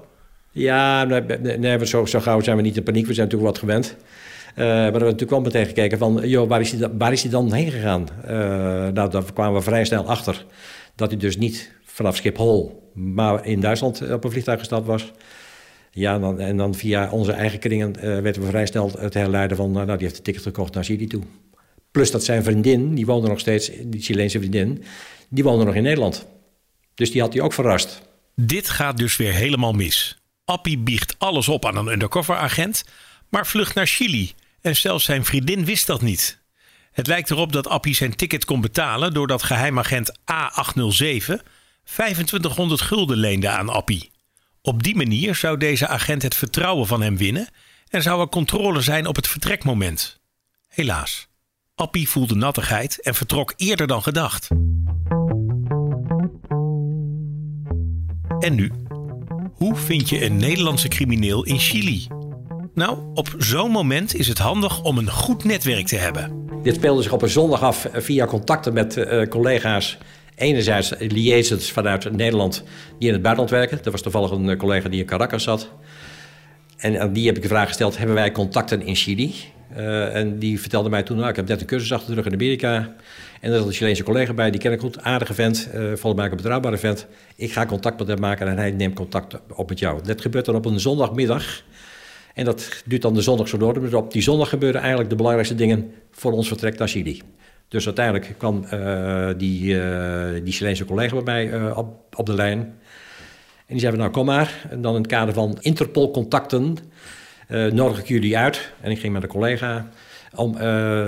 Ja, 0.51 1.03
nee, 1.03 1.57
nee 1.57 1.85
zo, 1.85 2.05
zo 2.05 2.19
gauw 2.19 2.41
zijn 2.41 2.55
we 2.55 2.61
niet 2.61 2.77
in 2.77 2.83
paniek. 2.83 3.05
We 3.05 3.13
zijn 3.13 3.27
natuurlijk 3.27 3.51
wat 3.51 3.59
gewend. 3.59 3.95
Uh, 4.59 4.65
maar 4.65 4.75
we 4.75 4.81
hebben 4.81 5.01
natuurlijk 5.01 5.29
wel 5.29 5.41
meteen 5.41 5.65
gekeken 5.65 5.97
van, 5.97 6.21
joh, 6.23 6.49
waar 6.49 6.61
is 6.61 6.71
hij, 6.71 6.89
waar 6.97 7.11
is 7.11 7.21
hij 7.21 7.31
dan 7.31 7.53
heen 7.53 7.71
gegaan? 7.71 8.07
Uh, 8.23 8.29
nou, 8.87 9.09
daar 9.09 9.33
kwamen 9.33 9.53
we 9.53 9.61
vrij 9.61 9.85
snel 9.85 10.05
achter 10.05 10.45
dat 10.95 11.09
hij 11.09 11.19
dus 11.19 11.37
niet 11.37 11.71
vanaf 11.83 12.15
Schiphol, 12.15 12.91
maar 12.93 13.45
in 13.45 13.59
Duitsland 13.59 14.11
op 14.11 14.23
een 14.23 14.31
vliegtuig 14.31 14.59
gestapt 14.59 14.85
was. 14.85 15.11
Ja, 15.91 16.19
dan, 16.19 16.39
en 16.39 16.57
dan 16.57 16.75
via 16.75 17.09
onze 17.11 17.31
eigen 17.31 17.59
kringen 17.59 17.93
werden 18.01 18.41
we 18.41 18.47
vrij 18.47 18.65
snel 18.65 18.91
te 19.09 19.17
herleiden 19.17 19.57
van, 19.57 19.71
nou, 19.71 19.85
die 19.85 19.97
heeft 19.97 20.17
een 20.17 20.23
ticket 20.23 20.43
gekocht 20.43 20.73
naar 20.73 20.83
Chili 20.83 21.07
toe. 21.07 21.23
Plus 21.91 22.11
dat 22.11 22.23
zijn 22.23 22.43
vriendin, 22.43 22.95
die 22.95 23.05
woonde 23.05 23.27
nog 23.27 23.39
steeds, 23.39 23.71
die 23.83 24.01
Chileense 24.01 24.39
vriendin, 24.39 24.83
die 25.29 25.43
woonde 25.43 25.65
nog 25.65 25.75
in 25.75 25.83
Nederland. 25.83 26.27
Dus 26.95 27.11
die 27.11 27.21
had 27.21 27.33
hij 27.33 27.41
ook 27.41 27.53
verrast. 27.53 28.01
Dit 28.35 28.69
gaat 28.69 28.97
dus 28.97 29.17
weer 29.17 29.33
helemaal 29.33 29.73
mis. 29.73 30.17
Appie 30.45 30.77
biegt 30.77 31.15
alles 31.17 31.47
op 31.47 31.65
aan 31.65 31.77
een 31.77 31.87
undercover-agent, 31.87 32.83
maar 33.29 33.47
vlucht 33.47 33.75
naar 33.75 33.87
Chili. 33.87 34.31
En 34.61 34.75
zelfs 34.75 35.05
zijn 35.05 35.25
vriendin 35.25 35.65
wist 35.65 35.87
dat 35.87 36.01
niet. 36.01 36.41
Het 36.91 37.07
lijkt 37.07 37.31
erop 37.31 37.51
dat 37.51 37.67
Appie 37.67 37.95
zijn 37.95 38.15
ticket 38.15 38.45
kon 38.45 38.61
betalen 38.61 39.13
doordat 39.13 39.43
geheimagent 39.43 40.19
A807 40.19 41.33
2500 41.83 42.81
gulden 42.81 43.17
leende 43.17 43.49
aan 43.49 43.69
Appie. 43.69 44.11
Op 44.61 44.83
die 44.83 44.95
manier 44.95 45.35
zou 45.35 45.57
deze 45.57 45.87
agent 45.87 46.21
het 46.21 46.35
vertrouwen 46.35 46.87
van 46.87 47.01
hem 47.01 47.17
winnen 47.17 47.49
en 47.87 48.01
zou 48.01 48.21
er 48.21 48.29
controle 48.29 48.81
zijn 48.81 49.05
op 49.05 49.15
het 49.15 49.27
vertrekmoment. 49.27 50.19
Helaas, 50.67 51.27
Appie 51.75 52.09
voelde 52.09 52.35
nattigheid 52.35 53.01
en 53.01 53.15
vertrok 53.15 53.53
eerder 53.55 53.87
dan 53.87 54.03
gedacht. 54.03 54.47
En 58.39 58.55
nu? 58.55 58.71
Hoe 59.53 59.75
vind 59.75 60.09
je 60.09 60.25
een 60.25 60.37
Nederlandse 60.37 60.87
crimineel 60.87 61.45
in 61.45 61.59
Chili? 61.59 62.07
Nou, 62.79 62.97
op 63.13 63.35
zo'n 63.37 63.71
moment 63.71 64.15
is 64.15 64.27
het 64.27 64.37
handig 64.37 64.83
om 64.83 64.97
een 64.97 65.09
goed 65.09 65.43
netwerk 65.43 65.87
te 65.87 65.95
hebben. 65.95 66.47
Dit 66.63 66.75
speelde 66.75 67.01
zich 67.01 67.11
op 67.11 67.21
een 67.21 67.29
zondag 67.29 67.63
af 67.63 67.89
via 67.93 68.25
contacten 68.25 68.73
met 68.73 68.97
uh, 68.97 69.25
collega's. 69.25 69.97
Enerzijds 70.35 70.93
liaisons 70.97 71.71
vanuit 71.71 72.11
Nederland 72.11 72.63
die 72.99 73.07
in 73.07 73.13
het 73.13 73.21
buitenland 73.21 73.49
werken. 73.49 73.79
Er 73.83 73.91
was 73.91 74.01
toevallig 74.01 74.31
een 74.31 74.57
collega 74.57 74.89
die 74.89 74.99
in 74.99 75.05
Caracas 75.05 75.43
zat. 75.43 75.71
En 76.77 77.13
die 77.13 77.25
heb 77.25 77.35
ik 77.35 77.41
de 77.41 77.47
vraag 77.47 77.67
gesteld: 77.67 77.97
hebben 77.97 78.15
wij 78.15 78.31
contacten 78.31 78.81
in 78.81 78.95
Chili? 78.95 79.35
En 80.13 80.39
die 80.39 80.59
vertelde 80.59 80.89
mij 80.89 81.03
toen: 81.03 81.17
nou, 81.17 81.29
ik 81.29 81.35
heb 81.35 81.47
net 81.47 81.61
een 81.61 81.67
cursus 81.67 81.93
achter 81.93 82.09
de 82.09 82.15
rug 82.15 82.25
in 82.25 82.33
Amerika. 82.33 82.95
En 83.41 83.51
er 83.51 83.57
zat 83.57 83.67
een 83.67 83.73
Chileense 83.73 84.03
collega 84.03 84.33
bij, 84.33 84.51
die 84.51 84.59
ken 84.59 84.71
ik 84.71 84.79
goed, 84.79 85.01
aardige 85.01 85.33
vent, 85.33 85.69
uh, 85.73 85.81
volgens 85.81 86.13
mij 86.13 86.25
een 86.25 86.35
betrouwbare 86.35 86.77
vent. 86.77 87.07
Ik 87.35 87.51
ga 87.51 87.65
contact 87.65 87.99
met 87.99 88.07
hem 88.07 88.19
maken 88.19 88.47
en 88.47 88.57
hij 88.57 88.71
neemt 88.71 88.95
contact 88.95 89.35
op 89.55 89.69
met 89.69 89.79
jou. 89.79 90.03
Dat 90.03 90.21
gebeurt 90.21 90.45
dan 90.45 90.55
op 90.55 90.65
een 90.65 90.79
zondagmiddag. 90.79 91.63
En 92.39 92.45
dat 92.45 92.83
duurt 92.85 93.01
dan 93.01 93.13
de 93.13 93.21
zondag 93.21 93.47
zo 93.47 93.57
door. 93.57 93.79
Dus 93.79 93.93
op 93.93 94.11
die 94.11 94.21
zondag 94.21 94.49
gebeuren 94.49 94.79
eigenlijk 94.79 95.09
de 95.09 95.15
belangrijkste 95.15 95.55
dingen 95.55 95.91
voor 96.11 96.31
ons 96.31 96.47
vertrek 96.47 96.77
naar 96.77 96.87
Chili. 96.87 97.21
Dus 97.67 97.85
uiteindelijk 97.85 98.35
kwam 98.37 98.65
uh, 98.73 99.29
die, 99.37 99.73
uh, 99.73 100.43
die 100.43 100.53
Chileense 100.53 100.85
collega 100.85 101.21
bij 101.21 101.23
mij 101.23 101.59
uh, 101.59 101.77
op, 101.77 102.15
op 102.15 102.25
de 102.25 102.33
lijn. 102.33 102.59
En 102.59 103.75
die 103.75 103.79
zei 103.79 103.97
nou 103.97 104.11
kom 104.11 104.25
maar. 104.25 104.67
En 104.69 104.81
dan 104.81 104.95
in 104.95 105.01
het 105.01 105.11
kader 105.11 105.33
van 105.33 105.57
Interpol-contacten 105.61 106.77
nodig 107.71 107.99
ik 107.99 108.07
jullie 108.07 108.37
uit. 108.37 108.71
En 108.81 108.91
ik 108.91 108.99
ging 108.99 109.13
met 109.13 109.23
een 109.23 109.29
collega 109.29 109.89
om 110.35 110.53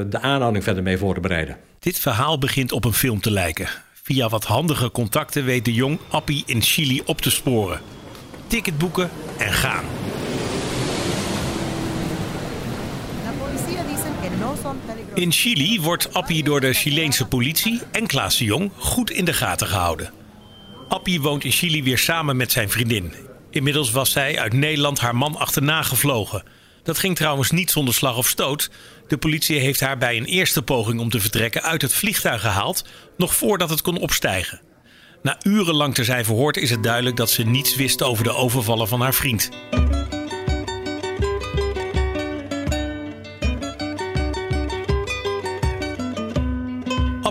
de 0.09 0.19
aanhouding 0.21 0.63
verder 0.63 0.83
mee 0.83 0.97
voor 0.97 1.13
te 1.13 1.19
bereiden. 1.19 1.57
Dit 1.79 1.99
verhaal 1.99 2.37
begint 2.37 2.71
op 2.71 2.85
een 2.85 2.93
film 2.93 3.21
te 3.21 3.31
lijken. 3.31 3.67
Via 3.93 4.29
wat 4.29 4.43
handige 4.43 4.91
contacten 4.91 5.45
weet 5.45 5.65
de 5.65 5.73
jong 5.73 5.99
Appie 6.09 6.43
in 6.45 6.61
Chili 6.61 7.01
op 7.05 7.21
te 7.21 7.31
sporen. 7.31 7.79
Ticket 8.47 8.77
boeken 8.77 9.09
en 9.37 9.53
gaan. 9.53 9.85
In 15.13 15.31
Chili 15.31 15.81
wordt 15.81 16.13
Appie 16.13 16.43
door 16.43 16.61
de 16.61 16.73
Chileense 16.73 17.25
politie 17.25 17.81
en 17.91 18.07
Klaas 18.07 18.37
de 18.37 18.43
Jong 18.43 18.71
goed 18.77 19.11
in 19.11 19.25
de 19.25 19.33
gaten 19.33 19.67
gehouden. 19.67 20.13
Appie 20.87 21.21
woont 21.21 21.43
in 21.43 21.51
Chili 21.51 21.83
weer 21.83 21.97
samen 21.97 22.37
met 22.37 22.51
zijn 22.51 22.69
vriendin. 22.69 23.13
Inmiddels 23.49 23.91
was 23.91 24.11
zij 24.11 24.39
uit 24.39 24.53
Nederland 24.53 24.99
haar 24.99 25.15
man 25.15 25.35
achterna 25.35 25.81
gevlogen. 25.81 26.43
Dat 26.83 26.97
ging 26.97 27.15
trouwens 27.15 27.51
niet 27.51 27.71
zonder 27.71 27.93
slag 27.93 28.17
of 28.17 28.27
stoot. 28.27 28.69
De 29.07 29.17
politie 29.17 29.59
heeft 29.59 29.79
haar 29.79 29.97
bij 29.97 30.17
een 30.17 30.25
eerste 30.25 30.61
poging 30.61 30.99
om 30.99 31.09
te 31.09 31.19
vertrekken 31.19 31.63
uit 31.63 31.81
het 31.81 31.93
vliegtuig 31.93 32.41
gehaald, 32.41 32.85
nog 33.17 33.35
voordat 33.35 33.69
het 33.69 33.81
kon 33.81 33.97
opstijgen. 33.97 34.61
Na 35.21 35.37
urenlang 35.43 35.93
te 35.93 36.03
zijn 36.03 36.25
verhoord 36.25 36.57
is 36.57 36.69
het 36.69 36.83
duidelijk 36.83 37.15
dat 37.15 37.29
ze 37.29 37.43
niets 37.43 37.75
wist 37.75 38.03
over 38.03 38.23
de 38.23 38.33
overvallen 38.33 38.87
van 38.87 39.01
haar 39.01 39.13
vriend. 39.13 39.49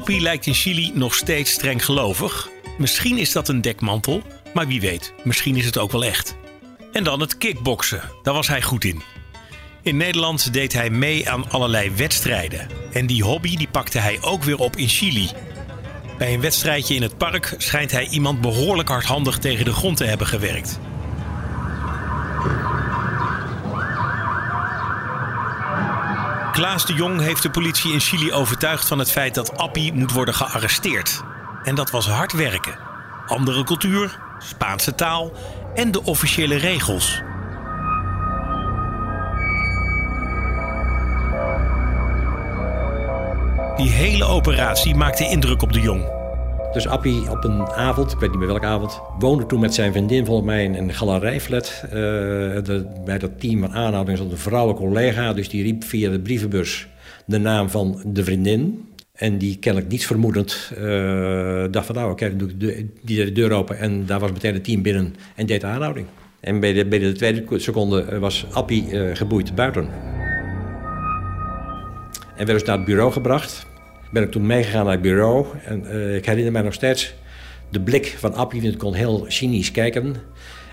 Appie 0.01 0.21
lijkt 0.21 0.47
in 0.47 0.55
Chili 0.55 0.91
nog 0.95 1.15
steeds 1.15 1.51
streng 1.51 1.85
gelovig. 1.85 2.49
Misschien 2.79 3.19
is 3.19 3.33
dat 3.33 3.49
een 3.49 3.61
dekmantel, 3.61 4.23
maar 4.55 4.67
wie 4.67 4.81
weet, 4.81 5.13
misschien 5.25 5.57
is 5.57 5.65
het 5.65 5.79
ook 5.79 5.93
wel 5.93 6.05
echt. 6.05 6.37
En 6.93 7.05
dan 7.05 7.21
het 7.21 7.39
kickboksen, 7.39 8.03
daar 8.23 8.35
was 8.35 8.49
hij 8.49 8.63
goed 8.63 8.85
in. 8.85 9.03
In 9.83 9.97
Nederland 9.97 10.53
deed 10.53 10.73
hij 10.73 10.91
mee 10.91 11.31
aan 11.31 11.51
allerlei 11.51 11.91
wedstrijden. 11.91 12.69
En 12.93 13.07
die 13.07 13.23
hobby 13.23 13.57
die 13.57 13.69
pakte 13.71 13.99
hij 13.99 14.19
ook 14.21 14.43
weer 14.43 14.59
op 14.59 14.77
in 14.77 14.89
Chili. 14.89 15.29
Bij 16.19 16.35
een 16.35 16.41
wedstrijdje 16.41 16.95
in 16.95 17.03
het 17.03 17.17
park 17.17 17.55
schijnt 17.59 17.91
hij 17.91 18.09
iemand 18.09 18.41
behoorlijk 18.41 18.89
hardhandig 18.89 19.39
tegen 19.39 19.65
de 19.65 19.73
grond 19.73 19.97
te 19.97 20.05
hebben 20.05 20.27
gewerkt. 20.27 20.81
Klaas 26.53 26.87
de 26.87 26.93
Jong 26.93 27.21
heeft 27.21 27.43
de 27.43 27.51
politie 27.51 27.93
in 27.93 28.01
Chili 28.01 28.33
overtuigd 28.33 28.87
van 28.87 28.99
het 28.99 29.11
feit 29.11 29.35
dat 29.35 29.57
Appie 29.57 29.93
moet 29.93 30.13
worden 30.13 30.35
gearresteerd. 30.35 31.23
En 31.63 31.75
dat 31.75 31.91
was 31.91 32.09
hard 32.09 32.33
werken. 32.33 32.79
Andere 33.27 33.65
cultuur, 33.65 34.19
Spaanse 34.39 34.95
taal 34.95 35.33
en 35.75 35.91
de 35.91 36.05
officiële 36.05 36.57
regels. 36.57 37.23
Die 43.77 43.91
hele 43.91 44.25
operatie 44.25 44.95
maakte 44.95 45.25
indruk 45.25 45.63
op 45.63 45.73
de 45.73 45.81
Jong. 45.81 46.20
Dus 46.73 46.89
Appie 46.89 47.31
op 47.31 47.45
een 47.45 47.67
avond, 47.67 48.13
ik 48.13 48.19
weet 48.19 48.31
niet 48.31 48.39
meer 48.39 48.49
welke 48.49 48.67
avond, 48.67 49.01
woonde 49.19 49.47
toen 49.47 49.61
met 49.61 49.75
zijn 49.75 49.93
vriendin 49.93 50.25
volgens 50.27 50.47
mij 50.47 50.65
in 50.65 50.75
een 50.75 50.95
galerijflat. 50.95 51.83
Uh, 51.85 51.91
de, 51.93 52.87
bij 53.05 53.19
dat 53.19 53.41
team 53.41 53.61
van 53.61 53.73
aanhouding 53.73 54.19
zat 54.19 54.31
een 54.31 54.39
vrouwelijke 54.39 54.83
collega, 54.83 55.33
dus 55.33 55.49
die 55.49 55.63
riep 55.63 55.85
via 55.85 56.11
de 56.11 56.21
brievenbus 56.21 56.89
de 57.25 57.39
naam 57.39 57.71
van 57.71 58.03
de 58.07 58.25
vriendin. 58.25 58.89
En 59.13 59.39
die 59.39 59.59
kennelijk 59.59 59.91
niets 59.91 60.07
vermoedend 60.07 60.73
uh, 60.79 61.65
dacht 61.71 61.87
van 61.87 61.95
nou 61.95 62.11
oké, 62.11 62.37
die 62.37 62.87
deed 63.03 63.27
de 63.27 63.33
deur 63.33 63.53
open 63.53 63.79
en 63.79 64.07
daar 64.07 64.21
was 64.21 64.33
meteen 64.33 64.55
het 64.55 64.65
team 64.65 64.83
binnen 64.83 65.15
en 65.35 65.47
deed 65.47 65.61
de 65.61 65.67
aanhouding. 65.67 66.07
En 66.41 66.61
bij 66.61 66.73
de, 66.73 66.89
de 66.89 67.13
tweede 67.13 67.45
seconde 67.59 68.19
was 68.19 68.47
Appie 68.53 69.17
geboeid 69.17 69.55
buiten. 69.55 69.89
En 72.37 72.47
werd 72.47 72.59
dus 72.59 72.65
naar 72.65 72.77
het 72.77 72.87
bureau 72.87 73.13
gebracht 73.13 73.69
ben 74.11 74.23
ik 74.23 74.31
toen 74.31 74.47
meegegaan 74.47 74.85
naar 74.85 74.93
het 74.93 75.03
bureau. 75.03 75.47
En 75.65 75.85
uh, 75.87 76.17
ik 76.17 76.27
herinner 76.27 76.53
mij 76.53 76.63
nog 76.63 76.75
steeds 76.75 77.15
de 77.71 77.81
blik 77.81 78.17
van 78.19 78.35
Appie, 78.35 78.63
ik 78.63 78.79
kon 78.79 78.95
heel 78.95 79.25
cynisch 79.29 79.71
kijken. 79.71 80.15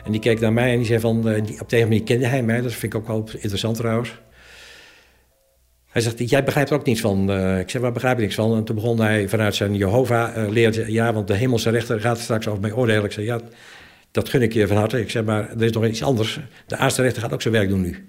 En 0.05 0.11
die 0.11 0.21
keek 0.21 0.39
naar 0.39 0.53
mij 0.53 0.71
en 0.71 0.77
die 0.77 0.85
zei 0.85 0.99
van, 0.99 1.29
uh, 1.29 1.43
die, 1.45 1.61
op 1.61 1.69
tegen 1.69 1.87
manier 1.87 2.03
kende 2.03 2.27
hij 2.27 2.43
mij. 2.43 2.61
Dat 2.61 2.73
vind 2.73 2.93
ik 2.93 2.99
ook 2.99 3.07
wel 3.07 3.29
interessant 3.31 3.75
trouwens. 3.75 4.19
Hij 5.87 6.01
zegt, 6.01 6.29
jij 6.29 6.43
begrijpt 6.43 6.69
er 6.69 6.75
ook 6.75 6.85
niets 6.85 7.01
van. 7.01 7.31
Uh, 7.31 7.59
ik 7.59 7.69
zei, 7.69 7.83
waar 7.83 7.91
begrijp 7.91 8.15
ik 8.15 8.21
niks 8.21 8.35
van? 8.35 8.55
En 8.55 8.63
toen 8.63 8.75
begon 8.75 9.01
hij 9.01 9.27
vanuit 9.27 9.55
zijn 9.55 9.75
Jehovah 9.75 10.49
leerde, 10.49 10.91
ja, 10.91 11.13
want 11.13 11.27
de 11.27 11.33
hemelse 11.33 11.69
rechter 11.69 11.99
gaat 11.99 12.19
straks 12.19 12.47
over 12.47 12.61
mij 12.61 12.71
oordelen. 12.71 13.03
Ik 13.03 13.11
zei, 13.11 13.25
ja, 13.25 13.39
dat 14.11 14.29
gun 14.29 14.41
ik 14.41 14.53
je 14.53 14.67
van 14.67 14.77
harte. 14.77 14.99
Ik 14.99 15.09
zeg, 15.09 15.23
maar 15.23 15.49
er 15.49 15.63
is 15.63 15.71
nog 15.71 15.85
iets 15.85 16.03
anders. 16.03 16.39
De 16.65 16.77
aardse 16.77 17.01
rechter 17.01 17.21
gaat 17.21 17.33
ook 17.33 17.41
zijn 17.41 17.53
werk 17.53 17.69
doen 17.69 17.81
nu. 17.81 18.07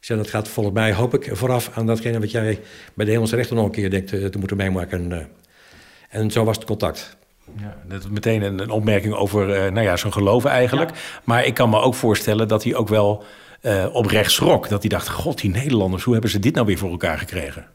Zei, 0.00 0.18
dat 0.18 0.30
gaat 0.30 0.48
volgens 0.48 0.74
mij, 0.74 0.92
hoop 0.92 1.14
ik, 1.14 1.30
vooraf 1.32 1.70
aan 1.74 1.86
datgene 1.86 2.20
wat 2.20 2.30
jij 2.30 2.60
bij 2.94 3.04
de 3.04 3.10
hemelse 3.10 3.36
rechter 3.36 3.56
nog 3.56 3.64
een 3.64 3.70
keer 3.70 3.90
denkt 3.90 4.08
te, 4.08 4.28
te 4.28 4.38
moeten 4.38 4.56
meemaken. 4.56 5.12
En, 5.12 5.28
en 6.08 6.30
zo 6.30 6.44
was 6.44 6.56
het 6.56 6.66
contact. 6.66 7.16
Ja, 7.56 7.76
dat 7.88 8.02
is 8.02 8.08
meteen 8.08 8.42
een, 8.42 8.58
een 8.58 8.70
opmerking 8.70 9.14
over 9.14 9.48
uh, 9.48 9.72
nou 9.72 9.86
ja, 9.86 9.96
zijn 9.96 10.12
geloven 10.12 10.50
eigenlijk. 10.50 10.90
Ja. 10.90 10.96
Maar 11.24 11.46
ik 11.46 11.54
kan 11.54 11.70
me 11.70 11.80
ook 11.80 11.94
voorstellen 11.94 12.48
dat 12.48 12.64
hij 12.64 12.74
ook 12.74 12.88
wel 12.88 13.24
uh, 13.62 13.86
oprecht 13.92 14.30
schrok. 14.30 14.68
Dat 14.68 14.80
hij 14.80 14.88
dacht, 14.88 15.08
god, 15.08 15.40
die 15.40 15.50
Nederlanders, 15.50 16.02
hoe 16.02 16.12
hebben 16.12 16.30
ze 16.30 16.38
dit 16.38 16.54
nou 16.54 16.66
weer 16.66 16.78
voor 16.78 16.90
elkaar 16.90 17.18
gekregen? 17.18 17.66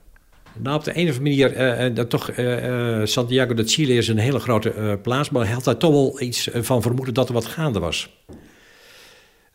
Nou, 0.57 0.75
op 0.75 0.83
de 0.83 0.97
een 0.97 1.09
of 1.09 1.17
andere 1.17 1.47
manier, 1.47 1.87
uh, 1.89 1.95
dat 1.95 2.09
toch, 2.09 2.31
Santiago 3.03 3.53
de 3.53 3.63
Chile 3.63 3.93
is 3.93 4.07
een 4.07 4.17
hele 4.17 4.39
grote 4.39 4.99
plaats, 5.01 5.29
maar 5.29 5.43
hij 5.43 5.53
had 5.53 5.63
daar 5.63 5.77
toch 5.77 5.91
wel 5.91 6.21
iets 6.21 6.49
van 6.53 6.81
vermoeden 6.81 7.13
dat 7.13 7.27
er 7.27 7.33
wat 7.33 7.45
gaande 7.45 7.79
was. 7.79 8.09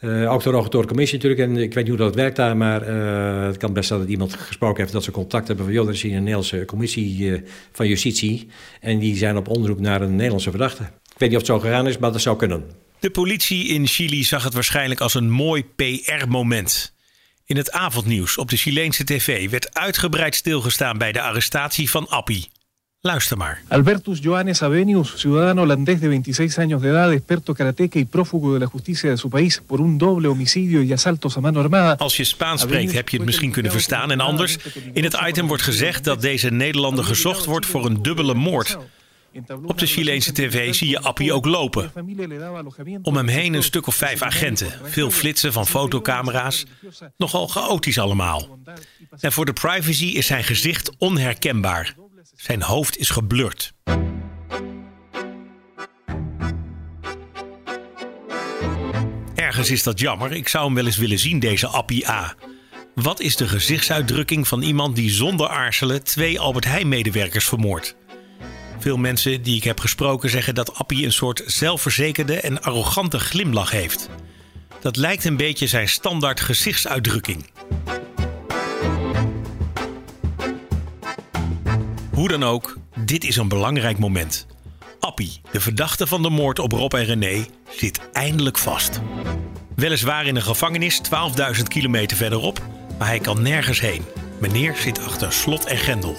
Uh, 0.01 0.33
ook 0.33 0.71
de 0.71 0.87
Commissie 0.87 1.19
natuurlijk. 1.19 1.51
En 1.51 1.57
ik 1.57 1.75
weet 1.75 1.85
niet 1.85 1.97
hoe 1.97 2.05
dat 2.05 2.15
werkt 2.15 2.37
daar, 2.37 2.57
maar 2.57 2.89
uh, 2.89 3.47
het 3.47 3.57
kan 3.57 3.73
best 3.73 3.89
dat 3.89 4.09
iemand 4.09 4.35
gesproken 4.35 4.81
heeft 4.81 4.93
dat 4.93 5.05
ze 5.05 5.11
contact 5.11 5.47
hebben 5.47 5.65
van... 5.65 5.75
joh, 5.75 5.87
er 5.87 5.95
is 5.95 6.03
een 6.03 6.11
Nederlandse 6.11 6.65
commissie 6.65 7.19
uh, 7.19 7.41
van 7.73 7.89
justitie... 7.89 8.49
en 8.81 8.99
die 8.99 9.17
zijn 9.17 9.37
op 9.37 9.49
onderzoek 9.49 9.81
naar 9.81 10.01
een 10.01 10.15
Nederlandse 10.15 10.51
verdachte. 10.51 10.83
Ik 10.83 11.19
weet 11.19 11.29
niet 11.29 11.39
of 11.39 11.47
het 11.47 11.57
zo 11.57 11.59
gegaan 11.59 11.87
is, 11.87 11.99
maar 11.99 12.13
dat 12.13 12.21
zou 12.21 12.37
kunnen. 12.37 12.65
De 12.99 13.11
politie 13.11 13.69
in 13.69 13.87
Chili 13.87 14.25
zag 14.25 14.45
het 14.45 14.55
waarschijnlijk 14.55 15.01
als 15.01 15.15
een 15.15 15.31
mooi 15.31 15.65
PR-moment. 15.77 16.95
In 17.45 17.57
het 17.57 17.73
avondnieuws 17.73 18.39
op 18.39 18.51
de 18.51 18.57
Chileense 18.57 19.05
tv 19.05 19.51
werd 19.51 19.75
uitgebreid 19.75 20.35
stilgestaan 20.35 20.99
bij 20.99 21.13
de 21.13 21.21
arrestatie 21.21 21.91
van 21.91 22.09
Appie. 22.09 22.49
Luister 23.01 23.37
maar. 23.37 23.63
Albertus 23.69 24.19
Johannes 24.19 24.63
Avenius, 24.63 25.13
ciudadano 25.17 25.61
holandés 25.61 26.01
de 26.01 26.09
26 26.09 26.59
años 26.59 26.83
de 26.83 26.89
edad, 26.89 27.13
experto 27.13 27.55
karateca 27.55 27.99
y 27.99 28.05
prófugo 28.05 28.53
de 28.55 28.59
la 28.59 28.67
justicia 28.67 29.11
de 29.11 29.17
su 29.17 29.29
país 29.29 29.63
por 29.67 29.81
un 29.81 29.99
doble 29.99 30.27
homicidio 30.27 30.83
y 30.83 30.93
asaltos 30.93 31.37
a 31.37 31.41
mano 31.41 31.61
armada. 31.61 31.97
Als 31.99 32.17
je 32.17 32.25
Spaans 32.25 32.61
spreekt 32.61 32.93
heb 32.93 33.09
je 33.09 33.17
het 33.17 33.27
misschien 33.27 33.51
kunnen 33.53 33.73
verstaan. 33.73 34.11
En 34.11 34.21
anders, 34.21 34.57
in 34.93 35.05
het 35.05 35.19
item 35.27 35.47
wordt 35.47 35.63
gezegd 35.63 36.05
dat 36.05 36.21
deze 36.21 36.51
Nederlander 36.51 37.05
gezocht 37.05 37.45
wordt 37.45 37.67
voor 37.67 37.87
een 37.87 38.03
dubbele 38.03 38.35
moord. 38.35 38.79
Op 39.67 39.79
de 39.79 39.87
Chileense 39.87 40.33
tv 40.33 40.75
zie 40.75 40.89
je 40.89 41.01
Appie 41.01 41.33
ook 41.33 41.47
lopen. 41.47 41.93
Om 43.03 43.17
hem 43.17 43.29
heen 43.29 43.55
een 43.55 43.63
stuk 43.63 43.87
of 43.87 43.95
vijf 43.95 44.23
agenten. 44.23 44.73
Veel 44.83 45.11
flitsen 45.11 45.53
van 45.53 45.67
fotocamera's. 45.67 46.65
Nogal 47.17 47.47
chaotisch 47.47 47.99
allemaal. 47.99 48.59
En 49.21 49.33
voor 49.33 49.45
de 49.45 49.53
privacy 49.53 50.05
is 50.05 50.27
zijn 50.27 50.45
gezicht 50.45 50.91
onherkenbaar. 50.99 51.95
Zijn 52.41 52.63
hoofd 52.63 52.97
is 52.99 53.11
geblurred. 53.11 53.73
Ergens 59.35 59.71
is 59.71 59.83
dat 59.83 60.01
jammer. 60.01 60.33
Ik 60.33 60.49
zou 60.49 60.65
hem 60.65 60.75
wel 60.75 60.87
eens 60.87 60.97
willen 60.97 61.19
zien, 61.19 61.39
deze 61.39 61.67
Appie 61.67 62.09
A. 62.09 62.35
Wat 62.95 63.21
is 63.21 63.37
de 63.37 63.49
gezichtsuitdrukking 63.49 64.49
van 64.49 64.63
iemand 64.63 64.97
die 64.97 65.11
zonder 65.11 65.49
aarzelen 65.49 66.05
twee 66.05 66.41
Albert 66.41 66.65
Heijn-medewerkers 66.65 67.45
vermoordt? 67.45 67.97
Veel 68.79 68.97
mensen 68.97 69.43
die 69.43 69.57
ik 69.57 69.65
heb 69.65 69.81
gesproken 69.81 70.31
zeggen 70.31 70.55
dat 70.55 70.75
Appie 70.75 71.05
een 71.05 71.13
soort 71.13 71.43
zelfverzekerde 71.47 72.41
en 72.41 72.63
arrogante 72.63 73.21
glimlach 73.21 73.71
heeft. 73.71 74.09
Dat 74.81 74.97
lijkt 74.97 75.25
een 75.25 75.37
beetje 75.37 75.67
zijn 75.67 75.89
standaard 75.89 76.41
gezichtsuitdrukking. 76.41 77.47
Hoe 82.19 82.29
dan 82.29 82.45
ook, 82.45 82.77
dit 83.05 83.25
is 83.25 83.37
een 83.37 83.49
belangrijk 83.49 83.99
moment. 83.99 84.47
Appie, 85.01 85.41
de 85.53 85.61
verdachte 85.61 86.07
van 86.07 86.23
de 86.23 86.31
moord 86.31 86.59
op 86.59 86.73
Rob 86.73 86.95
en 86.95 87.05
René, 87.05 87.47
zit 87.71 88.01
eindelijk 88.13 88.59
vast. 88.59 89.01
Weliswaar 89.77 90.27
in 90.27 90.37
een 90.37 90.43
gevangenis 90.43 91.01
12.000 91.57 91.63
kilometer 91.69 92.17
verderop, 92.17 92.63
maar 92.99 93.09
hij 93.09 93.19
kan 93.19 93.43
nergens 93.43 93.81
heen. 93.81 94.05
Meneer 94.41 94.77
zit 94.77 95.05
achter 95.05 95.33
slot 95.33 95.67
en 95.67 95.77
grendel. 95.77 96.17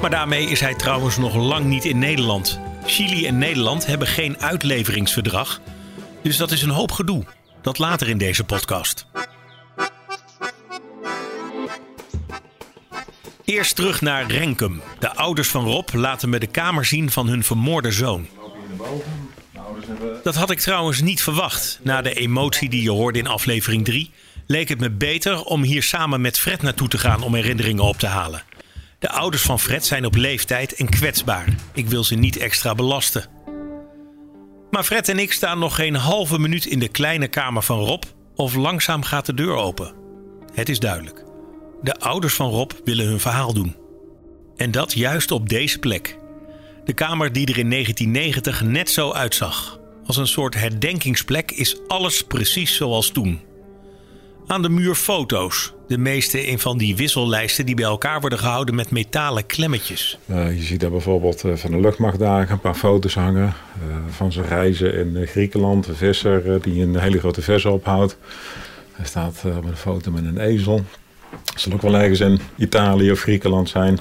Maar 0.00 0.10
daarmee 0.10 0.46
is 0.46 0.60
hij 0.60 0.74
trouwens 0.74 1.16
nog 1.16 1.34
lang 1.34 1.64
niet 1.64 1.84
in 1.84 1.98
Nederland. 1.98 2.60
Chili 2.84 3.26
en 3.26 3.38
Nederland 3.38 3.86
hebben 3.86 4.08
geen 4.08 4.40
uitleveringsverdrag. 4.40 5.60
Dus 6.22 6.36
dat 6.36 6.50
is 6.50 6.62
een 6.62 6.70
hoop 6.70 6.92
gedoe. 6.92 7.24
Dat 7.62 7.78
later 7.78 8.08
in 8.08 8.18
deze 8.18 8.44
podcast. 8.44 9.06
Eerst 13.48 13.76
terug 13.76 14.00
naar 14.00 14.30
Renkum. 14.30 14.82
De 14.98 15.14
ouders 15.14 15.48
van 15.48 15.64
Rob 15.64 15.88
laten 15.92 16.28
me 16.28 16.38
de 16.38 16.46
kamer 16.46 16.84
zien 16.84 17.10
van 17.10 17.28
hun 17.28 17.44
vermoorde 17.44 17.92
zoon. 17.92 18.26
Dat 20.22 20.34
had 20.34 20.50
ik 20.50 20.58
trouwens 20.58 21.00
niet 21.00 21.22
verwacht. 21.22 21.80
Na 21.82 22.02
de 22.02 22.14
emotie 22.14 22.68
die 22.68 22.82
je 22.82 22.90
hoorde 22.90 23.18
in 23.18 23.26
aflevering 23.26 23.84
3 23.84 24.10
leek 24.46 24.68
het 24.68 24.80
me 24.80 24.90
beter 24.90 25.42
om 25.42 25.62
hier 25.62 25.82
samen 25.82 26.20
met 26.20 26.38
Fred 26.38 26.62
naartoe 26.62 26.88
te 26.88 26.98
gaan 26.98 27.22
om 27.22 27.34
herinneringen 27.34 27.84
op 27.84 27.98
te 27.98 28.06
halen. 28.06 28.42
De 28.98 29.10
ouders 29.10 29.42
van 29.42 29.60
Fred 29.60 29.86
zijn 29.86 30.04
op 30.04 30.14
leeftijd 30.14 30.74
en 30.74 30.88
kwetsbaar. 30.88 31.54
Ik 31.74 31.88
wil 31.88 32.04
ze 32.04 32.14
niet 32.14 32.36
extra 32.36 32.74
belasten. 32.74 33.26
Maar 34.70 34.84
Fred 34.84 35.08
en 35.08 35.18
ik 35.18 35.32
staan 35.32 35.58
nog 35.58 35.74
geen 35.74 35.94
halve 35.94 36.38
minuut 36.38 36.66
in 36.66 36.78
de 36.78 36.88
kleine 36.88 37.28
kamer 37.28 37.62
van 37.62 37.78
Rob 37.78 38.02
of 38.34 38.54
langzaam 38.54 39.02
gaat 39.02 39.26
de 39.26 39.34
deur 39.34 39.54
open. 39.54 39.94
Het 40.54 40.68
is 40.68 40.78
duidelijk. 40.78 41.27
De 41.82 41.98
ouders 41.98 42.34
van 42.34 42.50
Rob 42.50 42.70
willen 42.84 43.06
hun 43.06 43.20
verhaal 43.20 43.52
doen. 43.52 43.76
En 44.56 44.70
dat 44.70 44.92
juist 44.92 45.30
op 45.30 45.48
deze 45.48 45.78
plek. 45.78 46.18
De 46.84 46.92
kamer 46.92 47.32
die 47.32 47.46
er 47.46 47.58
in 47.58 47.70
1990 47.70 48.62
net 48.62 48.90
zo 48.90 49.12
uitzag. 49.12 49.78
Als 50.06 50.16
een 50.16 50.26
soort 50.26 50.54
herdenkingsplek 50.54 51.50
is 51.50 51.80
alles 51.86 52.24
precies 52.24 52.76
zoals 52.76 53.10
toen. 53.10 53.40
Aan 54.46 54.62
de 54.62 54.68
muur 54.68 54.94
foto's. 54.94 55.74
De 55.86 55.98
meeste 55.98 56.46
in 56.46 56.58
van 56.58 56.78
die 56.78 56.96
wissellijsten 56.96 57.66
die 57.66 57.74
bij 57.74 57.84
elkaar 57.84 58.20
worden 58.20 58.38
gehouden 58.38 58.74
met 58.74 58.90
metalen 58.90 59.46
klemmetjes. 59.46 60.18
Uh, 60.26 60.56
je 60.56 60.62
ziet 60.62 60.80
daar 60.80 60.90
bijvoorbeeld 60.90 61.44
uh, 61.44 61.56
van 61.56 61.70
de 61.70 61.80
luchtmachtdagen 61.80 62.52
een 62.52 62.60
paar 62.60 62.74
foto's 62.74 63.14
hangen. 63.14 63.54
Uh, 63.88 63.96
van 64.08 64.32
zijn 64.32 64.46
reizen 64.46 64.94
in 64.94 65.26
Griekenland. 65.26 65.86
Een 65.86 65.94
visser 65.96 66.62
die 66.62 66.82
een 66.82 66.98
hele 66.98 67.18
grote 67.18 67.42
vis 67.42 67.64
ophoudt. 67.64 68.18
Hij 68.92 69.06
staat 69.06 69.42
op 69.56 69.64
een 69.64 69.76
foto 69.76 70.10
met 70.10 70.24
een 70.24 70.38
ezel. 70.38 70.84
Zal 71.54 71.72
ook 71.72 71.82
wel 71.82 71.96
ergens 71.96 72.20
in 72.20 72.40
Italië 72.56 73.10
of 73.10 73.20
Griekenland 73.20 73.68
zijn. 73.68 73.98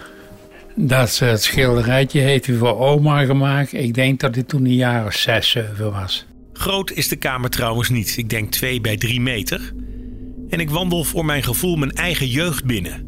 Dat 0.75 1.19
het 1.19 1.43
schilderijtje 1.43 2.19
heeft 2.19 2.47
u 2.47 2.57
voor 2.57 2.79
oma 2.79 3.25
gemaakt. 3.25 3.73
Ik 3.73 3.93
denk 3.93 4.19
dat 4.19 4.33
dit 4.33 4.47
toen 4.47 4.65
een 4.65 4.75
jaar 4.75 5.05
of 5.05 5.13
zes, 5.13 5.49
zeven 5.49 5.91
was. 5.91 6.25
Groot 6.53 6.91
is 6.91 7.07
de 7.07 7.15
kamer 7.15 7.49
trouwens 7.49 7.89
niet. 7.89 8.17
Ik 8.17 8.29
denk 8.29 8.51
twee 8.51 8.81
bij 8.81 8.97
drie 8.97 9.21
meter. 9.21 9.73
En 10.49 10.59
ik 10.59 10.69
wandel 10.69 11.03
voor 11.03 11.25
mijn 11.25 11.43
gevoel 11.43 11.75
mijn 11.75 11.91
eigen 11.91 12.27
jeugd 12.27 12.65
binnen. 12.65 13.05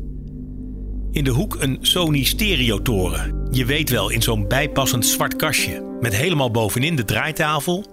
In 1.12 1.24
de 1.24 1.30
hoek 1.30 1.58
een 1.60 1.78
Sony 1.82 2.24
stereotoren. 2.24 3.48
Je 3.52 3.66
weet 3.66 3.90
wel, 3.90 4.10
in 4.10 4.22
zo'n 4.22 4.48
bijpassend 4.48 5.06
zwart 5.06 5.36
kastje. 5.36 5.98
Met 6.02 6.16
helemaal 6.16 6.52
bovenin 6.52 6.96
de 6.96 7.06
draaitafel. 7.06 7.86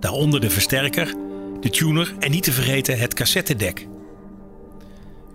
Daaronder 0.00 0.40
de 0.40 0.50
versterker, 0.50 1.14
de 1.60 1.70
tuner 1.70 2.14
en 2.18 2.30
niet 2.30 2.42
te 2.42 2.52
vergeten 2.52 2.98
het 2.98 3.14
cassettedek. 3.14 3.86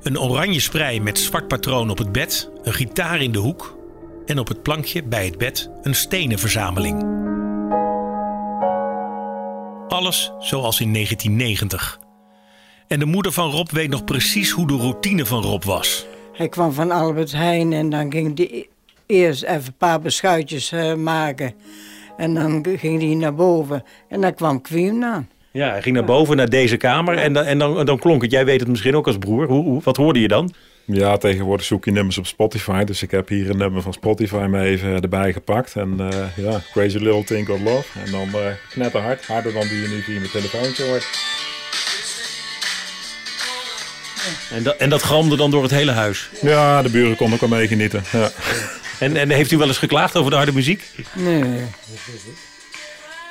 Een 0.04 0.20
oranje 0.20 0.60
sprei 0.60 1.02
met 1.02 1.20
zwart 1.20 1.48
patroon 1.48 1.90
op 1.90 1.98
het 1.98 2.12
bed, 2.12 2.50
een 2.64 2.74
gitaar 2.74 3.22
in 3.22 3.32
de 3.32 3.40
hoek 3.40 3.78
en 4.26 4.40
op 4.40 4.48
het 4.48 4.62
plankje 4.62 5.04
bij 5.04 5.26
het 5.26 5.38
bed 5.38 5.70
een 5.82 5.96
stenen 5.96 6.40
verzameling. 6.40 7.02
Alles 9.88 10.32
zoals 10.40 10.80
in 10.80 10.94
1990. 10.94 12.00
En 12.88 13.00
de 13.00 13.06
moeder 13.06 13.32
van 13.32 13.52
Rob 13.52 13.70
weet 13.70 13.90
nog 13.90 14.04
precies 14.04 14.50
hoe 14.50 14.68
de 14.68 14.78
routine 14.78 15.26
van 15.26 15.42
Rob 15.42 15.64
was. 15.64 16.06
Hij 16.34 16.50
kwam 16.50 16.74
van 16.74 16.92
Albert 16.92 17.32
Heijn 17.32 17.74
en 17.74 17.90
dan 17.90 18.12
ging 18.12 18.38
hij 18.38 18.68
eerst 19.06 19.44
even 19.44 19.66
een 19.66 19.78
paar 19.78 20.02
beschuitjes 20.02 20.72
uh, 20.72 20.94
maken. 20.94 21.54
En 22.18 22.34
dan 22.34 22.66
ging 22.78 23.02
hij 23.02 23.16
naar 23.16 23.36
boven 23.36 23.84
en 24.10 24.22
dan 24.22 24.34
kwam 24.34 24.62
Queen 24.62 25.04
aan. 25.04 25.30
Ja, 25.54 25.70
hij 25.70 25.82
ging 25.82 25.96
naar 25.96 26.06
boven, 26.06 26.38
naar 26.38 26.50
deze 26.50 26.78
kamer 26.78 27.18
en, 27.18 27.34
dan, 27.34 27.46
en 27.46 27.58
dan, 27.58 27.86
dan 27.86 28.00
klonk 28.00 28.22
het. 28.22 28.32
Jij 28.32 28.46
weet 28.46 28.60
het 28.60 28.70
misschien 28.70 28.96
ook 28.96 29.08
als 29.08 29.18
broer. 29.18 29.48
Hoe, 29.48 29.64
hoe, 29.64 29.82
wat 29.84 29.98
hoorde 29.98 30.20
je 30.20 30.28
dan? 30.28 30.54
Ja, 30.86 31.18
tegenwoordig 31.18 31.66
zoek 31.66 31.86
je 31.86 31.92
nummers 31.92 32.18
op 32.18 32.26
Spotify. 32.26 32.84
Dus 32.84 33.02
ik 33.02 33.12
heb 33.12 33.28
hier 33.28 33.50
een 33.50 33.58
nummer 33.58 33.82
van 33.82 33.94
Spotify 33.94 34.46
me 34.50 34.62
even 34.62 35.02
erbij 35.02 35.34
gepakt. 35.34 35.76
En 35.76 35.98
uh, 36.00 36.46
ja, 36.46 36.62
Crazy 36.72 36.98
Little 36.98 37.24
Thing 37.24 37.46
Called 37.46 37.62
Love. 37.62 38.00
En 38.06 38.12
dan 38.12 38.30
uh, 38.42 38.48
knetterhard, 38.70 39.26
harder 39.26 39.54
dan 39.54 39.68
die 39.68 39.82
je 39.82 39.88
nu 39.88 40.02
via 40.02 40.20
mijn 40.20 40.32
telefoontje 40.32 40.84
hoort. 40.84 41.08
En 44.52 44.64
dat, 44.64 44.78
en 44.78 44.90
dat 44.90 45.04
galmde 45.04 45.36
dan 45.36 45.52
door 45.52 45.62
het 45.62 45.72
hele 45.72 45.92
huis? 45.92 46.30
Ja, 46.42 46.82
de 46.82 46.90
buren 46.90 47.16
konden 47.16 47.42
ook 47.42 47.50
wel 47.50 47.60
meegenieten. 47.60 48.04
Ja. 48.12 48.32
En, 49.00 49.18
en 49.18 49.30
heeft 49.30 49.52
u 49.52 49.58
wel 49.58 49.68
eens 49.68 49.78
geklaagd 49.78 50.18
over 50.18 50.32
de 50.32 50.38
harde 50.38 50.54
muziek? 50.54 50.84
Nee. 51.14 51.44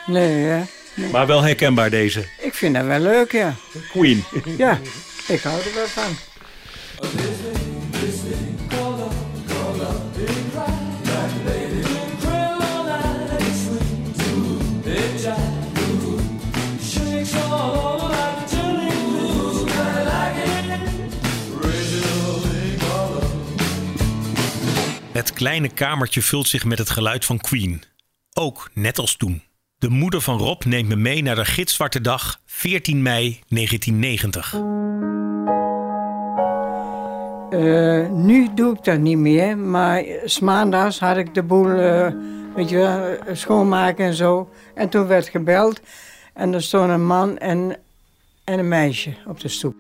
Nee, 0.07 0.45
hè. 0.45 0.63
Nee. 0.95 1.11
Maar 1.11 1.27
wel 1.27 1.43
herkenbaar 1.43 1.91
deze? 1.91 2.25
Ik 2.41 2.55
vind 2.55 2.75
dat 2.75 2.85
wel 2.85 3.01
leuk, 3.01 3.33
ja. 3.33 3.55
Queen? 3.91 4.25
Ja, 4.57 4.81
ik 5.29 5.41
hou 5.41 5.61
er 5.61 5.75
wel 5.75 5.87
van. 5.87 6.17
Het 25.13 25.33
kleine 25.33 25.69
kamertje 25.69 26.23
vult 26.23 26.49
zich 26.49 26.65
met 26.65 26.79
het 26.79 26.91
geluid 26.91 27.25
van 27.25 27.39
Queen. 27.39 27.83
Ook 28.33 28.71
net 28.75 28.99
als 28.99 29.17
toen. 29.17 29.43
De 29.83 29.91
moeder 29.91 30.21
van 30.21 30.39
Rob 30.39 30.65
neemt 30.65 30.89
me 30.89 30.97
mee 30.97 31.23
naar 31.23 31.35
de 31.35 31.45
gitzwarte 31.45 32.01
dag 32.01 32.41
14 32.47 33.03
mei 33.03 33.41
1990. 33.49 34.55
Uh, 37.51 38.11
nu 38.11 38.49
doe 38.55 38.75
ik 38.75 38.85
dat 38.85 38.99
niet 38.99 39.19
meer, 39.19 39.59
maar 39.59 40.05
s 40.25 40.41
maandags 40.41 40.99
had 40.99 41.17
ik 41.17 41.35
de 41.35 41.43
boel 41.43 41.67
uh, 41.67 42.07
weet 42.55 42.69
je 42.69 43.19
schoonmaken 43.33 44.05
en 44.05 44.15
zo. 44.15 44.51
En 44.75 44.89
toen 44.89 45.07
werd 45.07 45.29
gebeld 45.29 45.81
en 46.33 46.55
er 46.55 46.63
stond 46.63 46.91
een 46.91 47.07
man 47.07 47.39
en, 47.39 47.77
en 48.45 48.59
een 48.59 48.69
meisje 48.69 49.15
op 49.27 49.41
de 49.41 49.49
stoep. 49.49 49.77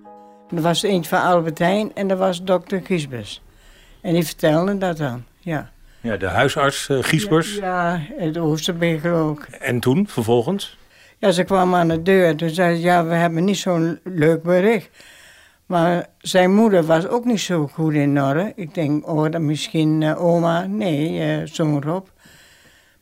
En 0.48 0.56
dat 0.56 0.64
was 0.64 0.82
eentje 0.82 1.16
van 1.16 1.22
Albert 1.22 1.58
Heijn 1.58 1.94
en 1.94 2.08
dat 2.08 2.18
was 2.18 2.42
dokter 2.42 2.80
Giesbers. 2.84 3.42
En 4.00 4.14
die 4.14 4.24
vertelde 4.24 4.78
dat 4.78 4.96
dan, 4.96 5.24
ja. 5.38 5.70
Ja, 6.02 6.16
de 6.16 6.26
huisarts 6.26 6.88
uh, 6.88 6.98
Giesbers. 7.02 7.54
Ja, 7.54 7.92
ja 7.92 8.24
het 8.24 8.38
Oosterbeek 8.38 9.04
ook. 9.04 9.46
En 9.60 9.80
toen, 9.80 10.08
vervolgens? 10.08 10.78
Ja, 11.18 11.30
ze 11.30 11.44
kwam 11.44 11.74
aan 11.74 11.88
de 11.88 12.02
deur 12.02 12.26
en 12.26 12.36
toen 12.36 12.50
zei 12.50 12.76
ze, 12.76 12.82
ja, 12.82 13.04
we 13.04 13.14
hebben 13.14 13.44
niet 13.44 13.58
zo'n 13.58 14.00
leuk 14.04 14.42
bericht. 14.42 14.90
Maar 15.66 16.06
zijn 16.18 16.54
moeder 16.54 16.82
was 16.82 17.06
ook 17.06 17.24
niet 17.24 17.40
zo 17.40 17.66
goed 17.66 17.94
in 17.94 18.22
orde. 18.22 18.52
Ik 18.56 18.74
denk, 18.74 19.08
oh, 19.08 19.30
dat 19.30 19.40
misschien 19.40 20.02
eh, 20.02 20.24
oma. 20.24 20.66
Nee, 20.66 21.38
uh, 21.40 21.46
zo'n 21.46 21.82
Rob. 21.82 22.06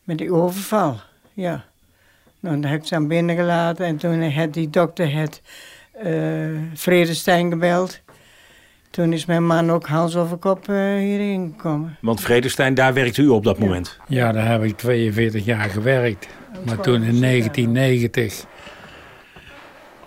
Met 0.03 0.17
die 0.17 0.33
overval, 0.33 0.99
ja. 1.33 1.65
Nou, 2.39 2.61
dan 2.61 2.71
heb 2.71 2.81
ik 2.81 2.87
ze 2.87 2.95
aan 2.95 3.07
binnen 3.07 3.35
gelaten. 3.35 3.85
En 3.85 3.97
toen 3.97 4.31
had 4.31 4.53
die 4.53 4.69
dokter 4.69 5.13
het 5.13 5.41
uh, 6.05 6.59
Vredestein 6.73 7.49
gebeld. 7.49 8.01
Toen 8.91 9.13
is 9.13 9.25
mijn 9.25 9.45
man 9.45 9.71
ook 9.71 9.87
hals 9.87 10.15
over 10.15 10.37
kop 10.37 10.67
hierheen 10.67 11.53
gekomen. 11.55 11.97
Want 12.01 12.21
Vredestein, 12.21 12.73
daar 12.73 12.93
werkte 12.93 13.21
u 13.21 13.27
op 13.27 13.43
dat 13.43 13.59
moment? 13.59 13.99
Ja, 14.07 14.31
daar 14.31 14.47
heb 14.47 14.63
ik 14.63 14.77
42 14.77 15.45
jaar 15.45 15.69
gewerkt. 15.69 16.27
Maar 16.65 16.79
toen 16.79 17.03
in 17.03 17.21
1990 17.21 18.45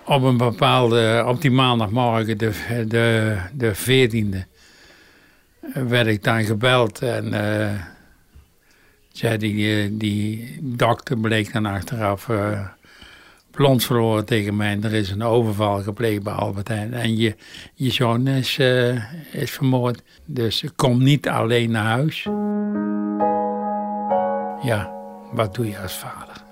op 0.05 0.23
een 0.23 0.37
bepaalde, 0.37 1.25
op 1.27 1.41
die 1.41 1.51
maandagmorgen, 1.51 2.39
de, 2.39 2.85
de, 2.89 3.37
de 3.55 3.75
14e, 3.75 4.53
werd 5.89 6.07
ik 6.07 6.23
dan 6.23 6.45
gebeld 6.45 7.03
en 7.03 7.27
uh, 7.27 7.71
zei 9.13 9.37
die, 9.37 9.97
die 9.97 10.59
dokter 10.63 11.19
bleek 11.19 11.53
dan 11.53 11.67
achteraf 11.67 12.29
uh, 12.29 12.61
plons 13.55 13.87
verloren 13.87 14.25
tegen 14.25 14.57
mij. 14.57 14.79
Er 14.83 14.93
is 14.93 15.11
een 15.11 15.23
overval 15.23 15.83
gepleegd 15.83 16.23
bij 16.23 16.33
Albert 16.33 16.69
Heijn 16.69 16.95
en 16.95 17.17
je, 17.17 17.37
je 17.75 17.93
zoon 17.93 18.27
is, 18.27 18.59
uh, 18.59 19.03
is 19.33 19.51
vermoord. 19.51 20.03
Dus 20.25 20.65
kom 20.77 21.03
niet 21.03 21.29
alleen 21.29 21.71
naar 21.71 21.85
huis. 21.85 22.23
Ja, 24.63 24.93
wat 25.33 25.55
doe 25.55 25.69
je 25.69 25.79
als 25.79 25.95
vader? 25.95 26.43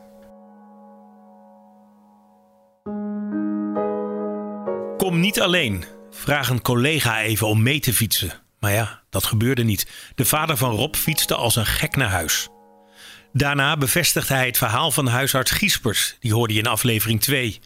Kom 4.96 5.20
niet 5.20 5.40
alleen. 5.40 5.84
Vraag 6.10 6.48
een 6.48 6.62
collega 6.62 7.20
even 7.20 7.46
om 7.46 7.62
mee 7.62 7.80
te 7.80 7.92
fietsen. 7.92 8.32
Maar 8.58 8.72
ja, 8.72 9.02
dat 9.10 9.24
gebeurde 9.24 9.64
niet. 9.64 10.12
De 10.14 10.24
vader 10.24 10.56
van 10.56 10.70
Rob 10.70 10.94
fietste 10.94 11.34
als 11.34 11.56
een 11.56 11.66
gek 11.66 11.96
naar 11.96 12.08
huis. 12.08 12.48
Daarna 13.32 13.76
bevestigde 13.76 14.34
hij 14.34 14.46
het 14.46 14.58
verhaal 14.58 14.90
van 14.90 15.06
huisarts 15.06 15.50
Giespers. 15.50 16.16
Die 16.20 16.34
hoorde 16.34 16.54
je 16.54 16.60
in 16.60 16.66
aflevering 16.66 17.20
2. 17.20 17.60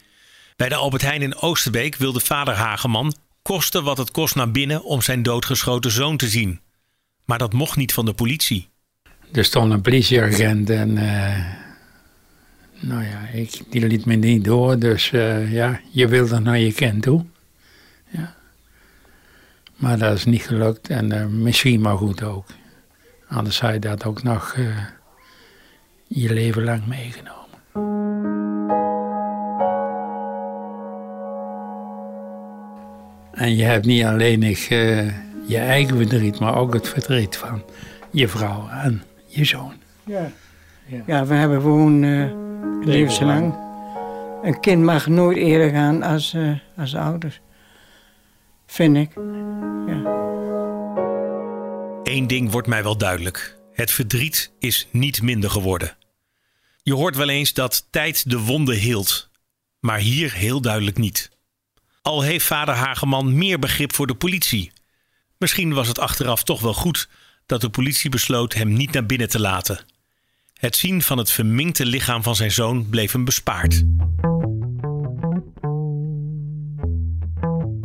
Bij 0.57 0.69
de 0.69 0.75
Albert 0.75 1.03
Heijn 1.03 1.23
in 1.23 1.37
Oosterbeek 1.37 1.97
wilde 1.97 2.21
vader 2.21 2.55
Hageman 2.55 3.15
kosten 3.43 3.85
wat 3.85 3.99
het 3.99 4.11
kost 4.11 4.35
naar 4.35 4.51
binnen 4.51 4.85
om 4.85 5.03
zijn 5.03 5.23
doodgeschoten 5.23 5.91
zoon 5.91 6.17
te 6.17 6.29
zien. 6.29 6.61
Maar 7.25 7.39
dat 7.39 7.53
mocht 7.53 7.77
niet 7.77 7.93
van 7.93 8.05
de 8.05 8.13
politie. 8.13 8.69
Er 9.33 9.45
stond 9.45 9.73
een 9.73 9.81
politieagent 9.81 10.71
en 10.71 10.91
uh, 10.91 11.45
nou 12.81 13.05
ja, 13.05 13.29
ik, 13.33 13.61
die 13.71 13.87
liet 13.87 14.05
me 14.05 14.15
niet 14.15 14.45
door. 14.45 14.79
Dus 14.79 15.13
uh, 15.13 15.53
ja, 15.53 15.81
je 15.91 16.09
wilde 16.09 16.39
naar 16.39 16.59
je 16.59 16.73
kind 16.73 17.03
toe. 17.03 17.25
Ja. 18.09 18.35
Maar 19.77 19.99
dat 19.99 20.17
is 20.17 20.25
niet 20.25 20.43
gelukt 20.43 20.89
en 20.89 21.13
uh, 21.15 21.27
misschien 21.27 21.81
maar 21.81 21.97
goed 21.97 22.23
ook. 22.23 22.47
Anders 23.29 23.61
had 23.61 23.73
je 23.73 23.79
dat 23.79 24.05
ook 24.05 24.23
nog 24.23 24.57
je 26.07 26.33
leven 26.33 26.65
lang 26.65 26.87
meegenomen. 26.87 27.35
En 33.33 33.57
je 33.57 33.65
hebt 33.65 33.87
niet 33.87 34.05
alleen 34.05 34.39
nog, 34.39 34.59
je 35.47 35.59
eigen 35.59 35.97
verdriet, 35.97 36.39
maar 36.39 36.57
ook 36.57 36.75
het 36.75 36.89
verdriet 36.89 37.37
van 37.37 37.63
je 38.11 38.29
vrouw 38.29 38.69
en 38.69 39.03
je 39.27 39.45
zoon. 39.45 39.73
Ja, 40.05 40.31
ja. 40.87 41.03
ja 41.07 41.27
we 41.27 41.35
hebben 41.35 41.61
gewoon 41.61 42.01
levenslang. 42.85 43.55
Een 44.43 44.61
kind 44.61 44.83
mag 44.83 45.07
nooit 45.07 45.37
eerder 45.37 45.71
gaan 45.71 46.03
als, 46.03 46.35
uh, 46.35 46.53
als 46.77 46.95
ouders. 46.95 47.41
Vind 48.67 48.97
ik. 48.97 49.11
Ja. 49.87 50.15
Eén 52.03 52.27
ding 52.27 52.51
wordt 52.51 52.69
mij 52.69 52.83
wel 52.83 52.97
duidelijk. 52.97 53.57
Het 53.77 53.91
verdriet 53.91 54.53
is 54.59 54.87
niet 54.91 55.23
minder 55.23 55.51
geworden. 55.51 55.97
Je 56.83 56.95
hoort 56.95 57.17
wel 57.17 57.29
eens 57.29 57.53
dat 57.53 57.87
tijd 57.91 58.31
de 58.31 58.39
wonden 58.39 58.77
hield. 58.77 59.31
Maar 59.81 59.99
hier 59.99 60.33
heel 60.33 60.61
duidelijk 60.61 60.99
niet. 60.99 61.31
Al 62.03 62.23
heeft 62.23 62.47
vader 62.47 62.75
Hageman 62.75 63.37
meer 63.37 63.59
begrip 63.59 63.95
voor 63.95 64.07
de 64.07 64.15
politie. 64.15 64.73
Misschien 65.39 65.75
was 65.75 65.89
het 65.89 65.99
achteraf 65.99 66.43
toch 66.43 66.61
wel 66.61 66.75
goed 66.75 67.09
dat 67.47 67.61
de 67.61 67.69
politie 67.69 68.11
besloot 68.11 68.55
hem 68.55 68.73
niet 68.73 68.93
naar 68.93 69.07
binnen 69.07 69.29
te 69.29 69.41
laten. 69.41 69.85
Het 70.55 70.77
zien 70.77 71.03
van 71.03 71.19
het 71.19 71.31
verminkte 71.31 71.87
lichaam 71.87 72.23
van 72.23 72.37
zijn 72.37 72.53
zoon 72.53 72.89
bleef 72.89 73.13
hem 73.13 73.25
bespaard. 73.25 73.85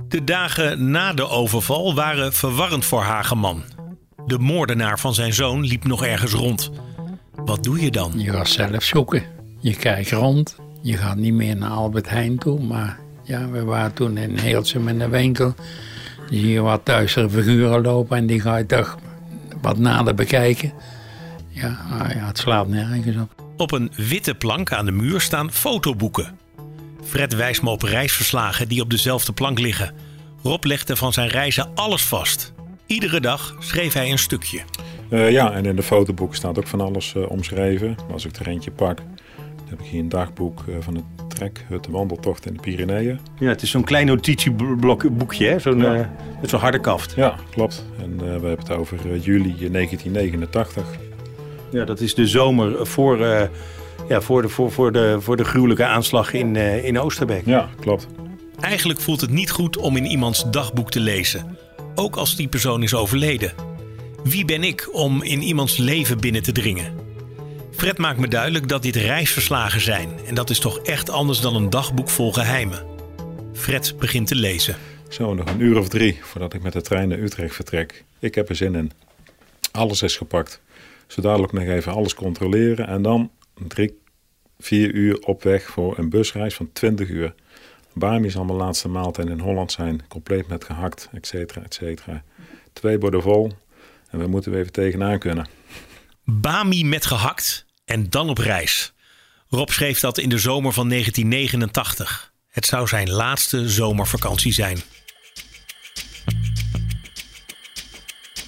De 0.08 0.22
dagen 0.24 0.92
na 0.92 1.14
de 1.14 1.28
overval 1.28 1.96
waren 1.96 2.34
verwarrend 2.34 2.86
voor 2.86 3.02
Hageman. 3.02 3.80
De 4.26 4.40
moordenaar 4.40 5.00
van 5.00 5.14
zijn 5.14 5.34
zoon 5.34 5.66
liep 5.66 5.84
nog 5.84 6.06
ergens 6.06 6.34
rond. 6.34 6.72
Wat 7.36 7.64
doe 7.64 7.82
je 7.82 7.92
dan? 7.92 8.14
Je 8.16 8.32
gaat 8.32 8.50
zelf 8.50 8.84
zoeken. 8.84 9.24
Je 9.60 9.76
kijkt 9.76 10.12
rond. 10.12 10.56
Je 10.82 10.98
gaat 10.98 11.18
niet 11.18 11.34
meer 11.34 11.58
naar 11.58 11.70
Albert 11.70 12.10
Heijn 12.10 12.38
toe. 12.38 12.62
Maar 12.62 13.00
ja, 13.24 13.50
we 13.50 13.64
waren 13.64 13.94
toen 13.94 14.18
in 14.18 14.38
Heelsum 14.38 14.88
in 14.88 15.00
de 15.00 15.10
winkel. 15.10 15.56
Je 16.30 16.62
wat 16.62 16.86
duistere 16.86 17.30
figuren 17.30 17.82
lopen 17.82 18.18
en 18.18 18.26
die 18.26 18.42
ga 18.42 18.58
je 18.58 18.66
toch 18.66 18.98
wat 19.62 19.78
nader 19.78 20.16
bekijken. 20.16 20.74
Ja, 21.50 21.78
ah 21.90 22.12
ja, 22.14 22.26
het 22.26 22.38
slaat 22.38 22.68
nergens 22.68 23.18
op. 23.18 23.44
Op 23.58 23.72
een 23.72 23.92
witte 23.96 24.36
plank 24.36 24.72
aan 24.72 24.86
de 24.86 24.92
muur 24.92 25.22
staan 25.22 25.52
fotoboeken. 25.52 26.40
Fred 27.04 27.36
wijst 27.36 27.62
me 27.62 27.70
op 27.70 27.82
reisverslagen 27.82 28.68
die 28.68 28.82
op 28.82 28.90
dezelfde 28.90 29.32
plank 29.32 29.60
liggen. 29.60 29.94
Rob 30.44 30.64
legde 30.64 30.96
van 30.96 31.14
zijn 31.14 31.28
reizen 31.28 31.76
alles 31.76 32.04
vast. 32.04 32.54
Iedere 32.92 33.20
dag 33.20 33.56
schreef 33.60 33.94
hij 33.94 34.12
een 34.12 34.18
stukje. 34.18 34.60
Uh, 35.10 35.32
ja, 35.32 35.52
en 35.52 35.66
in 35.66 35.76
de 35.76 35.84
fotoboeken 35.84 36.38
staat 36.38 36.58
ook 36.58 36.68
van 36.68 36.82
alles 36.82 37.14
uh, 37.18 37.32
omschreven. 37.32 37.96
Als 38.12 38.26
ik 38.26 38.36
er 38.36 38.48
eentje 38.48 38.72
pak, 38.72 38.98
dan 38.98 39.66
heb 39.70 39.80
ik 39.80 39.86
hier 39.86 40.00
een 40.00 40.10
dagboek 40.10 40.64
uh, 40.70 40.76
van 40.80 40.96
het 40.96 41.30
trek, 41.30 41.66
het 41.70 41.88
wandeltocht 41.88 42.46
in 42.46 42.54
de 42.54 42.60
Pyreneeën. 42.60 43.20
Ja, 43.40 43.48
het 43.48 43.62
is 43.62 43.70
zo'n 43.70 43.84
klein 43.84 44.06
notitieblokje, 44.06 45.60
zo'n 45.60 45.80
ja. 45.80 46.14
zo 46.48 46.58
harde 46.58 46.80
kaft. 46.80 47.14
Ja, 47.16 47.36
klopt. 47.50 47.86
En 48.02 48.18
we 48.18 48.26
hebben 48.26 48.50
het 48.50 48.72
over 48.72 49.18
juli 49.18 49.56
1989. 49.72 50.84
Ja, 51.72 51.86
dat 51.86 52.00
is 52.00 52.16
de 52.16 52.28
zomer 52.28 52.88
voor, 52.88 53.20
uh, 53.20 53.42
ja, 54.08 54.22
voor, 54.22 54.42
de, 54.42 54.50
voor, 54.50 54.72
voor, 54.72 54.92
de, 54.92 55.18
voor 55.20 55.38
de 55.38 55.44
gruwelijke 55.44 55.86
aanslag 55.86 56.34
in, 56.34 56.56
uh, 56.56 56.86
in 56.86 57.00
Oosterbeek. 57.00 57.46
Ja, 57.46 57.70
klopt. 57.80 58.08
Eigenlijk 58.60 59.02
voelt 59.02 59.22
het 59.22 59.32
niet 59.32 59.52
goed 59.52 59.78
om 59.78 59.98
in 59.98 60.06
iemands 60.06 60.52
dagboek 60.52 60.92
te 60.92 61.00
lezen. 61.00 61.58
Ook 61.96 62.16
als 62.16 62.36
die 62.36 62.48
persoon 62.48 62.84
is 62.84 62.94
overleden. 62.94 63.54
Wie 64.24 64.46
ben 64.46 64.64
ik 64.64 64.90
om 64.92 65.24
in 65.24 65.42
iemands 65.42 65.78
leven 65.78 66.20
binnen 66.20 66.44
te 66.44 66.52
dringen? 66.52 66.94
Fred 67.72 67.98
maakt 67.98 68.20
me 68.20 68.28
duidelijk 68.28 68.68
dat 68.68 68.82
dit 68.82 68.96
reisverslagen 68.96 69.82
zijn. 69.82 70.10
En 70.26 70.36
dat 70.36 70.50
is 70.50 70.60
toch 70.60 70.80
echt 70.80 71.10
anders 71.10 71.40
dan 71.40 71.56
een 71.56 71.70
dagboek 71.70 72.10
vol 72.10 72.34
geheimen. 72.34 72.86
Fred 73.54 73.96
begint 74.00 74.28
te 74.28 74.36
lezen. 74.36 74.76
Zo, 75.10 75.34
nog 75.34 75.50
een 75.50 75.62
uur 75.62 75.78
of 75.78 75.90
drie 75.90 76.20
voordat 76.22 76.54
ik 76.54 76.62
met 76.62 76.74
de 76.74 76.82
trein 76.82 77.08
naar 77.08 77.20
Utrecht 77.20 77.56
vertrek. 77.56 78.04
Ik 78.20 78.36
heb 78.36 78.50
er 78.50 78.56
zin 78.56 78.76
in. 78.76 78.92
Alles 79.72 80.02
is 80.02 80.18
gepakt. 80.18 80.62
Zo 81.08 81.22
dadelijk 81.22 81.54
nog 81.54 81.64
even 81.64 81.94
alles 81.94 82.14
controleren. 82.14 82.88
En 82.88 83.02
dan 83.02 83.32
drie, 83.68 84.00
vier 84.60 84.94
uur 84.94 85.20
op 85.20 85.44
weg 85.44 85.70
voor 85.70 85.98
een 85.98 86.10
busreis 86.10 86.56
van 86.56 86.70
20 86.74 87.10
uur. 87.10 87.34
Bami 87.94 88.30
zal 88.30 88.44
mijn 88.44 88.58
laatste 88.58 88.88
maaltijd 88.88 89.30
in 89.30 89.40
Holland 89.40 89.72
zijn. 89.72 90.08
Compleet 90.08 90.48
met 90.48 90.64
gehakt, 90.64 91.10
et 91.14 91.28
cetera. 91.28 91.64
Twee 92.74 92.98
borden 92.98 93.22
vol. 93.22 93.52
En 94.10 94.20
we 94.20 94.28
moeten 94.28 94.54
er 94.54 94.60
even 94.60 94.72
tegenaan 94.72 95.20
kunnen. 95.20 95.48
Bami 96.24 96.86
met 96.86 97.06
gehakt 97.06 97.66
en 97.86 98.10
dan 98.10 98.30
op 98.30 98.38
reis. 98.38 98.94
Rob 99.50 99.70
schreef 99.70 100.00
dat 100.00 100.18
in 100.18 100.30
de 100.30 100.38
zomer 100.38 100.74
van 100.74 100.90
1989. 100.90 102.34
Het 102.48 102.66
zou 102.66 102.88
zijn 102.88 103.10
laatste 103.10 103.70
zomervakantie 103.70 104.54
zijn. 104.54 104.78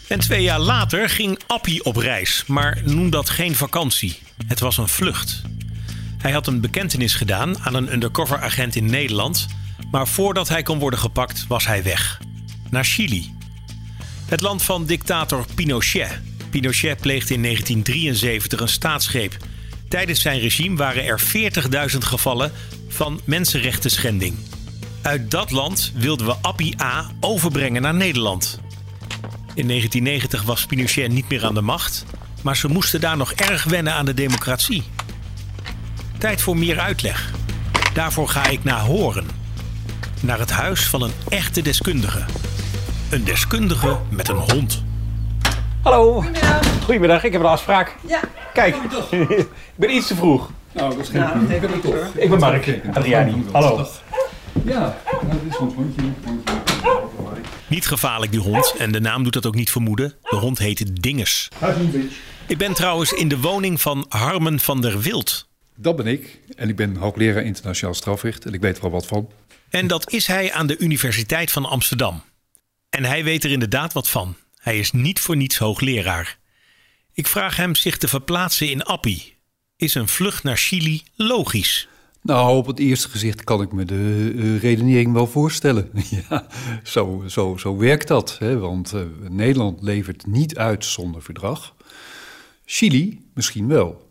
En 0.07 0.19
twee 0.19 0.41
jaar 0.41 0.59
later 0.59 1.09
ging 1.09 1.39
Appie 1.47 1.83
op 1.83 1.95
reis, 1.95 2.43
maar 2.47 2.81
noem 2.85 3.09
dat 3.09 3.29
geen 3.29 3.55
vakantie. 3.55 4.19
Het 4.47 4.59
was 4.59 4.77
een 4.77 4.87
vlucht. 4.87 5.41
Hij 6.23 6.31
had 6.31 6.47
een 6.47 6.61
bekentenis 6.61 7.15
gedaan 7.15 7.59
aan 7.59 7.73
een 7.73 7.93
undercover 7.93 8.41
agent 8.41 8.75
in 8.75 8.85
Nederland, 8.85 9.47
maar 9.91 10.07
voordat 10.07 10.49
hij 10.49 10.63
kon 10.63 10.79
worden 10.79 10.99
gepakt 10.99 11.45
was 11.47 11.65
hij 11.65 11.83
weg. 11.83 12.19
Naar 12.69 12.83
Chili. 12.83 13.33
Het 14.25 14.41
land 14.41 14.63
van 14.63 14.85
dictator 14.85 15.45
Pinochet. 15.55 16.21
Pinochet 16.49 16.99
pleegde 16.99 17.33
in 17.33 17.41
1973 17.41 18.59
een 18.59 18.67
staatsgreep. 18.67 19.37
Tijdens 19.89 20.21
zijn 20.21 20.39
regime 20.39 20.77
waren 20.77 21.05
er 21.05 21.21
40.000 21.91 21.97
gevallen 21.97 22.51
van 22.87 23.21
mensenrechten 23.23 23.91
schending. 23.91 24.35
Uit 25.01 25.31
dat 25.31 25.51
land 25.51 25.91
wilden 25.95 26.25
we 26.25 26.35
Appie 26.41 26.81
A 26.81 27.11
overbrengen 27.19 27.81
naar 27.81 27.95
Nederland. 27.95 28.59
In 29.53 29.67
1990 29.67 30.43
was 30.43 30.65
Pinochet 30.65 31.11
niet 31.11 31.29
meer 31.29 31.45
aan 31.45 31.53
de 31.53 31.61
macht, 31.61 32.05
maar 32.41 32.57
ze 32.57 32.67
moesten 32.67 33.01
daar 33.01 33.17
nog 33.17 33.33
erg 33.33 33.63
wennen 33.63 33.93
aan 33.93 34.05
de 34.05 34.13
democratie. 34.13 34.83
Tijd 36.23 36.41
voor 36.41 36.57
meer 36.57 36.79
uitleg. 36.79 37.31
Daarvoor 37.93 38.27
ga 38.27 38.47
ik 38.47 38.63
naar 38.63 38.79
Horen. 38.79 39.27
naar 40.21 40.39
het 40.39 40.51
huis 40.51 40.87
van 40.87 41.01
een 41.01 41.11
echte 41.29 41.61
deskundige. 41.61 42.25
Een 43.09 43.23
deskundige 43.23 43.97
met 44.09 44.27
een 44.27 44.35
hond. 44.35 44.83
Hallo. 45.81 46.23
Goedemiddag. 46.83 47.23
ik 47.23 47.31
heb 47.31 47.41
een 47.41 47.47
afspraak. 47.47 47.95
Ja. 48.07 48.19
Kijk, 48.53 48.75
ik 49.11 49.47
ben 49.75 49.95
iets 49.95 50.07
te 50.07 50.15
vroeg. 50.15 50.49
Nou, 50.71 50.89
dat 50.89 50.99
is 50.99 51.09
geen 51.09 51.23
probleem. 51.23 51.79
probleem. 51.79 52.05
Ik 52.15 52.29
ben 52.29 52.39
Mark, 52.39 52.79
Adriani. 52.93 53.43
Hallo. 53.51 53.87
Ja, 54.65 54.97
dat 55.07 55.39
is 55.49 55.57
ons 55.57 55.73
hondje. 55.73 56.01
Niet 57.67 57.87
gevaarlijk 57.87 58.31
die 58.31 58.41
hond 58.41 58.75
en 58.77 58.91
de 58.91 58.99
naam 58.99 59.23
doet 59.23 59.33
dat 59.33 59.45
ook 59.45 59.55
niet 59.55 59.71
vermoeden. 59.71 60.13
De 60.21 60.35
hond 60.35 60.57
heet 60.57 61.01
Dinges. 61.01 61.47
Ik 62.47 62.57
ben 62.57 62.73
trouwens 62.73 63.11
in 63.11 63.27
de 63.27 63.39
woning 63.39 63.81
van 63.81 64.05
Harmen 64.09 64.59
van 64.59 64.81
der 64.81 64.99
Wild. 64.99 65.51
Dat 65.75 65.95
ben 65.95 66.07
ik. 66.07 66.39
En 66.55 66.69
ik 66.69 66.75
ben 66.75 66.95
hoogleraar 66.95 67.43
internationaal 67.43 67.93
strafrecht. 67.93 68.45
En 68.45 68.53
ik 68.53 68.61
weet 68.61 68.75
er 68.75 68.81
wel 68.81 68.91
wat 68.91 69.05
van. 69.05 69.29
En 69.69 69.87
dat 69.87 70.11
is 70.11 70.27
hij 70.27 70.53
aan 70.53 70.67
de 70.67 70.77
Universiteit 70.77 71.51
van 71.51 71.65
Amsterdam. 71.65 72.23
En 72.89 73.03
hij 73.03 73.23
weet 73.23 73.43
er 73.43 73.51
inderdaad 73.51 73.93
wat 73.93 74.09
van. 74.09 74.35
Hij 74.57 74.79
is 74.79 74.91
niet 74.91 75.19
voor 75.19 75.35
niets 75.35 75.57
hoogleraar. 75.57 76.37
Ik 77.13 77.27
vraag 77.27 77.55
hem 77.55 77.75
zich 77.75 77.97
te 77.97 78.07
verplaatsen 78.07 78.69
in 78.69 78.83
Appie. 78.83 79.35
Is 79.75 79.95
een 79.95 80.07
vlucht 80.07 80.43
naar 80.43 80.57
Chili 80.57 81.03
logisch? 81.15 81.87
Nou, 82.21 82.57
op 82.57 82.65
het 82.65 82.79
eerste 82.79 83.09
gezicht 83.09 83.43
kan 83.43 83.61
ik 83.61 83.71
me 83.71 83.85
de 83.85 84.33
eh, 84.37 84.61
redenering 84.61 85.13
wel 85.13 85.27
voorstellen. 85.27 85.89
ja, 86.29 86.47
zo, 86.83 87.23
zo, 87.27 87.57
zo 87.57 87.77
werkt 87.77 88.07
dat. 88.07 88.37
Hè? 88.39 88.57
Want 88.57 88.93
eh, 88.93 89.01
Nederland 89.29 89.81
levert 89.81 90.25
niet 90.25 90.57
uit 90.57 90.85
zonder 90.85 91.21
verdrag. 91.21 91.75
Chili 92.65 93.25
misschien 93.33 93.67
wel. 93.67 94.02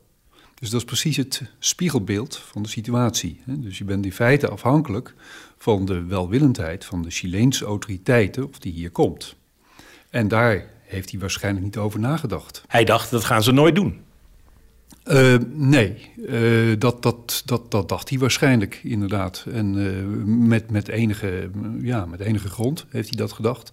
Dus 0.62 0.70
dat 0.70 0.80
is 0.80 0.86
precies 0.86 1.16
het 1.16 1.42
spiegelbeeld 1.58 2.36
van 2.36 2.62
de 2.62 2.68
situatie. 2.68 3.40
Dus 3.46 3.78
je 3.78 3.84
bent 3.84 4.04
in 4.04 4.12
feite 4.12 4.48
afhankelijk 4.48 5.14
van 5.58 5.84
de 5.84 6.04
welwillendheid 6.04 6.84
van 6.84 7.02
de 7.02 7.10
Chileense 7.10 7.64
autoriteiten 7.64 8.48
of 8.48 8.58
die 8.58 8.72
hier 8.72 8.90
komt. 8.90 9.36
En 10.10 10.28
daar 10.28 10.66
heeft 10.82 11.10
hij 11.10 11.20
waarschijnlijk 11.20 11.64
niet 11.64 11.76
over 11.76 12.00
nagedacht. 12.00 12.64
Hij 12.66 12.84
dacht, 12.84 13.10
dat 13.10 13.24
gaan 13.24 13.42
ze 13.42 13.52
nooit 13.52 13.74
doen. 13.74 14.00
Uh, 15.06 15.36
nee, 15.48 16.10
uh, 16.16 16.74
dat, 16.78 17.02
dat, 17.02 17.42
dat, 17.44 17.70
dat 17.70 17.88
dacht 17.88 18.08
hij 18.08 18.18
waarschijnlijk 18.18 18.80
inderdaad. 18.82 19.44
En 19.52 19.74
uh, 19.74 20.46
met, 20.46 20.70
met, 20.70 20.88
enige, 20.88 21.50
ja, 21.80 22.06
met 22.06 22.20
enige 22.20 22.48
grond 22.48 22.86
heeft 22.88 23.08
hij 23.08 23.18
dat 23.18 23.32
gedacht. 23.32 23.72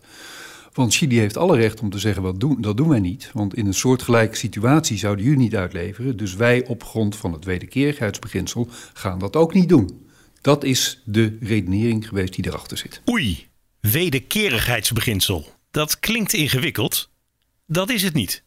Want 0.79 0.95
Chili 0.95 1.19
heeft 1.19 1.37
alle 1.37 1.57
recht 1.57 1.79
om 1.79 1.89
te 1.89 1.99
zeggen, 1.99 2.23
wat 2.23 2.39
doen, 2.39 2.61
dat 2.61 2.77
doen 2.77 2.89
wij 2.89 2.99
niet. 2.99 3.29
Want 3.33 3.55
in 3.55 3.65
een 3.65 3.73
soortgelijke 3.73 4.35
situatie 4.35 4.97
zouden 4.97 5.25
jullie 5.25 5.39
niet 5.39 5.55
uitleveren. 5.55 6.17
Dus 6.17 6.35
wij 6.35 6.65
op 6.65 6.83
grond 6.83 7.15
van 7.15 7.33
het 7.33 7.45
wederkerigheidsbeginsel 7.45 8.67
gaan 8.93 9.19
dat 9.19 9.35
ook 9.35 9.53
niet 9.53 9.69
doen. 9.69 10.07
Dat 10.41 10.63
is 10.63 11.01
de 11.05 11.37
redenering 11.39 12.07
geweest 12.07 12.33
die 12.33 12.47
erachter 12.47 12.77
zit. 12.77 13.01
Oei, 13.09 13.47
wederkerigheidsbeginsel. 13.79 15.53
Dat 15.71 15.99
klinkt 15.99 16.33
ingewikkeld. 16.33 17.09
Dat 17.67 17.89
is 17.89 18.03
het 18.03 18.13
niet. 18.13 18.43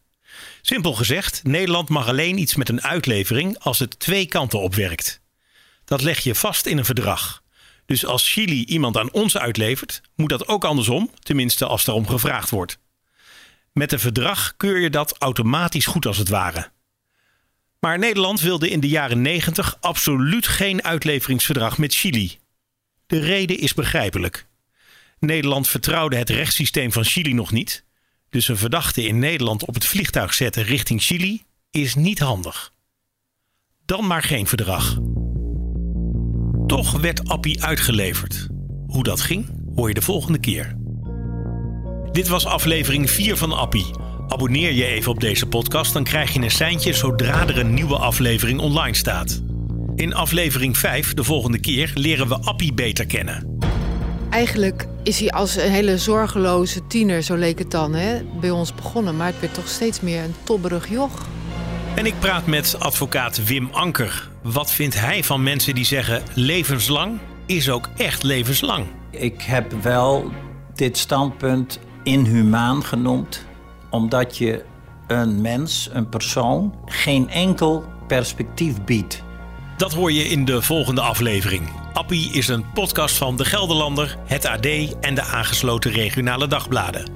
Simpel 0.61 0.93
gezegd, 0.93 1.43
Nederland 1.43 1.89
mag 1.89 2.07
alleen 2.07 2.37
iets 2.37 2.55
met 2.55 2.69
een 2.69 2.81
uitlevering 2.81 3.59
als 3.59 3.79
het 3.79 3.99
twee 3.99 4.25
kanten 4.25 4.59
opwerkt. 4.59 5.21
Dat 5.85 6.01
leg 6.01 6.19
je 6.19 6.35
vast 6.35 6.65
in 6.65 6.77
een 6.77 6.85
verdrag. 6.85 7.42
Dus 7.85 8.05
als 8.05 8.31
Chili 8.31 8.65
iemand 8.65 8.97
aan 8.97 9.11
ons 9.11 9.37
uitlevert, 9.37 10.01
moet 10.15 10.29
dat 10.29 10.47
ook 10.47 10.65
andersom, 10.65 11.09
tenminste 11.19 11.65
als 11.65 11.85
daarom 11.85 12.07
gevraagd 12.07 12.49
wordt. 12.49 12.79
Met 13.71 13.91
een 13.91 13.99
verdrag 13.99 14.53
keur 14.57 14.79
je 14.79 14.89
dat 14.89 15.17
automatisch 15.17 15.85
goed 15.85 16.05
als 16.05 16.17
het 16.17 16.29
ware. 16.29 16.71
Maar 17.79 17.99
Nederland 17.99 18.41
wilde 18.41 18.69
in 18.69 18.79
de 18.79 18.87
jaren 18.87 19.21
90 19.21 19.77
absoluut 19.81 20.47
geen 20.47 20.83
uitleveringsverdrag 20.83 21.77
met 21.77 21.93
Chili. 21.93 22.39
De 23.07 23.19
reden 23.19 23.59
is 23.59 23.73
begrijpelijk. 23.73 24.47
Nederland 25.19 25.67
vertrouwde 25.67 26.15
het 26.15 26.29
rechtssysteem 26.29 26.91
van 26.91 27.03
Chili 27.03 27.33
nog 27.33 27.51
niet 27.51 27.83
dus 28.33 28.47
een 28.47 28.57
verdachte 28.57 29.03
in 29.03 29.19
Nederland 29.19 29.65
op 29.65 29.73
het 29.73 29.85
vliegtuig 29.85 30.33
zetten 30.33 30.63
richting 30.63 31.01
Chili 31.01 31.43
is 31.71 31.95
niet 31.95 32.19
handig. 32.19 32.73
Dan 33.85 34.07
maar 34.07 34.23
geen 34.23 34.47
verdrag. 34.47 34.97
Toch 36.73 36.91
werd 36.91 37.29
Appie 37.29 37.63
uitgeleverd. 37.63 38.47
Hoe 38.87 39.03
dat 39.03 39.21
ging, 39.21 39.49
hoor 39.75 39.87
je 39.87 39.93
de 39.93 40.01
volgende 40.01 40.39
keer. 40.39 40.75
Dit 42.11 42.27
was 42.27 42.45
aflevering 42.45 43.09
4 43.09 43.37
van 43.37 43.51
Appie. 43.51 43.85
Abonneer 44.27 44.71
je 44.71 44.85
even 44.85 45.11
op 45.11 45.19
deze 45.19 45.45
podcast, 45.45 45.93
dan 45.93 46.03
krijg 46.03 46.33
je 46.33 46.41
een 46.41 46.51
seintje 46.51 46.93
zodra 46.93 47.47
er 47.47 47.57
een 47.57 47.73
nieuwe 47.73 47.97
aflevering 47.97 48.59
online 48.59 48.95
staat. 48.95 49.41
In 49.95 50.13
aflevering 50.13 50.77
5, 50.77 51.13
de 51.13 51.23
volgende 51.23 51.59
keer, 51.59 51.91
leren 51.95 52.27
we 52.27 52.35
Appie 52.35 52.73
beter 52.73 53.05
kennen. 53.05 53.57
Eigenlijk 54.29 54.87
is 55.03 55.19
hij 55.19 55.29
als 55.29 55.55
een 55.55 55.71
hele 55.71 55.97
zorgeloze 55.97 56.87
tiener, 56.87 57.21
zo 57.21 57.35
leek 57.35 57.59
het 57.59 57.71
dan, 57.71 57.93
hè, 57.93 58.21
bij 58.39 58.51
ons 58.51 58.75
begonnen. 58.75 59.17
Maar 59.17 59.27
het 59.27 59.39
werd 59.39 59.53
toch 59.53 59.67
steeds 59.67 60.01
meer 60.01 60.23
een 60.23 60.35
tobberig 60.43 60.89
joch. 60.89 61.27
En 61.95 62.05
ik 62.05 62.19
praat 62.19 62.45
met 62.45 62.75
advocaat 62.79 63.45
Wim 63.45 63.69
Anker. 63.71 64.31
Wat 64.43 64.71
vindt 64.71 64.99
hij 64.99 65.23
van 65.23 65.43
mensen 65.43 65.75
die 65.75 65.85
zeggen 65.85 66.23
levenslang 66.33 67.19
is 67.45 67.69
ook 67.69 67.89
echt 67.97 68.23
levenslang? 68.23 68.85
Ik 69.11 69.41
heb 69.41 69.71
wel 69.81 70.31
dit 70.75 70.97
standpunt 70.97 71.79
inhumaan 72.03 72.83
genoemd, 72.83 73.45
omdat 73.89 74.37
je 74.37 74.65
een 75.07 75.41
mens, 75.41 75.89
een 75.91 76.09
persoon, 76.09 76.75
geen 76.85 77.29
enkel 77.29 77.85
perspectief 78.07 78.83
biedt. 78.83 79.23
Dat 79.77 79.93
hoor 79.93 80.11
je 80.11 80.23
in 80.23 80.45
de 80.45 80.61
volgende 80.61 81.01
aflevering. 81.01 81.69
Appie 81.93 82.31
is 82.31 82.47
een 82.47 82.71
podcast 82.73 83.15
van 83.15 83.37
De 83.37 83.45
Gelderlander, 83.45 84.17
het 84.25 84.45
AD 84.45 84.65
en 85.01 85.15
de 85.15 85.23
aangesloten 85.23 85.91
regionale 85.91 86.47
dagbladen. 86.47 87.09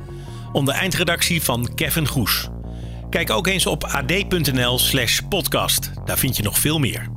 Onder 0.51 0.73
eindredactie 0.73 1.43
van 1.43 1.69
Kevin 1.75 2.07
Goes. 2.07 2.47
Kijk 3.09 3.29
ook 3.29 3.47
eens 3.47 3.65
op 3.65 3.83
ad.nl/slash 3.83 5.19
podcast. 5.29 5.91
Daar 6.05 6.17
vind 6.17 6.37
je 6.37 6.43
nog 6.43 6.59
veel 6.59 6.79
meer. 6.79 7.16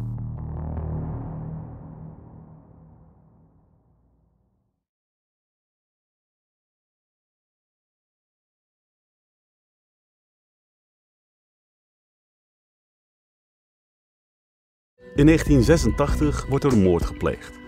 In 15.20 15.26
1986 15.26 16.46
wordt 16.48 16.64
er 16.64 16.72
een 16.72 16.83
moord 16.83 17.04
gepleegd. 17.04 17.59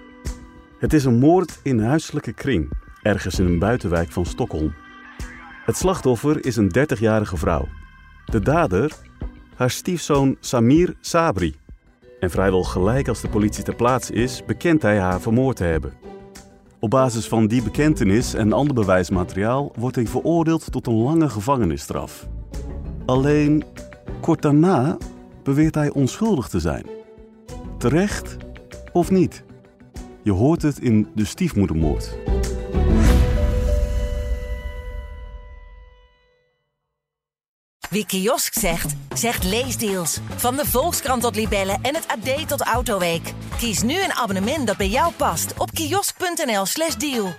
Het 0.78 0.92
is 0.92 1.04
een 1.04 1.18
moord 1.18 1.60
in 1.62 1.80
huiselijke 1.80 2.32
kring, 2.32 2.70
ergens 3.02 3.38
in 3.38 3.46
een 3.46 3.58
buitenwijk 3.58 4.12
van 4.12 4.26
Stockholm. 4.26 4.74
Het 5.64 5.76
slachtoffer 5.76 6.44
is 6.44 6.56
een 6.56 6.72
30-jarige 6.78 7.36
vrouw. 7.36 7.68
De 8.24 8.40
dader, 8.40 8.92
haar 9.54 9.70
stiefzoon 9.70 10.36
Samir 10.40 10.94
Sabri. 11.00 11.54
En 12.20 12.30
vrijwel 12.30 12.62
gelijk 12.62 13.08
als 13.08 13.20
de 13.20 13.28
politie 13.28 13.64
ter 13.64 13.74
plaatse 13.74 14.12
is, 14.12 14.44
bekent 14.44 14.82
hij 14.82 14.98
haar 14.98 15.20
vermoord 15.20 15.56
te 15.56 15.64
hebben. 15.64 15.92
Op 16.78 16.90
basis 16.90 17.28
van 17.28 17.46
die 17.46 17.62
bekentenis 17.62 18.34
en 18.34 18.52
ander 18.52 18.74
bewijsmateriaal 18.74 19.72
wordt 19.78 19.96
hij 19.96 20.06
veroordeeld 20.06 20.72
tot 20.72 20.86
een 20.86 21.02
lange 21.02 21.28
gevangenisstraf. 21.28 22.28
Alleen 23.06 23.64
kort 24.20 24.42
daarna 24.42 24.96
beweert 25.42 25.74
hij 25.74 25.90
onschuldig 25.90 26.48
te 26.48 26.60
zijn. 26.60 27.00
Terecht 27.82 28.36
of 28.92 29.10
niet? 29.10 29.42
Je 30.22 30.32
hoort 30.32 30.62
het 30.62 30.78
in 30.78 31.10
de 31.14 31.24
stiefmoedermoord. 31.24 32.16
Wie 37.90 38.06
kiosk 38.06 38.58
zegt, 38.58 38.94
zegt 39.14 39.44
leesdeals. 39.44 40.18
Van 40.36 40.56
de 40.56 40.66
Volkskrant 40.66 41.22
tot 41.22 41.36
Libellen 41.36 41.78
en 41.82 41.94
het 41.94 42.06
AD 42.08 42.48
tot 42.48 42.60
Autoweek. 42.60 43.32
Kies 43.58 43.82
nu 43.82 44.02
een 44.02 44.12
abonnement 44.12 44.66
dat 44.66 44.76
bij 44.76 44.88
jou 44.88 45.12
past 45.12 45.58
op 45.58 45.70
kiosk.nl/slash 45.70 46.94
deal. 46.94 47.34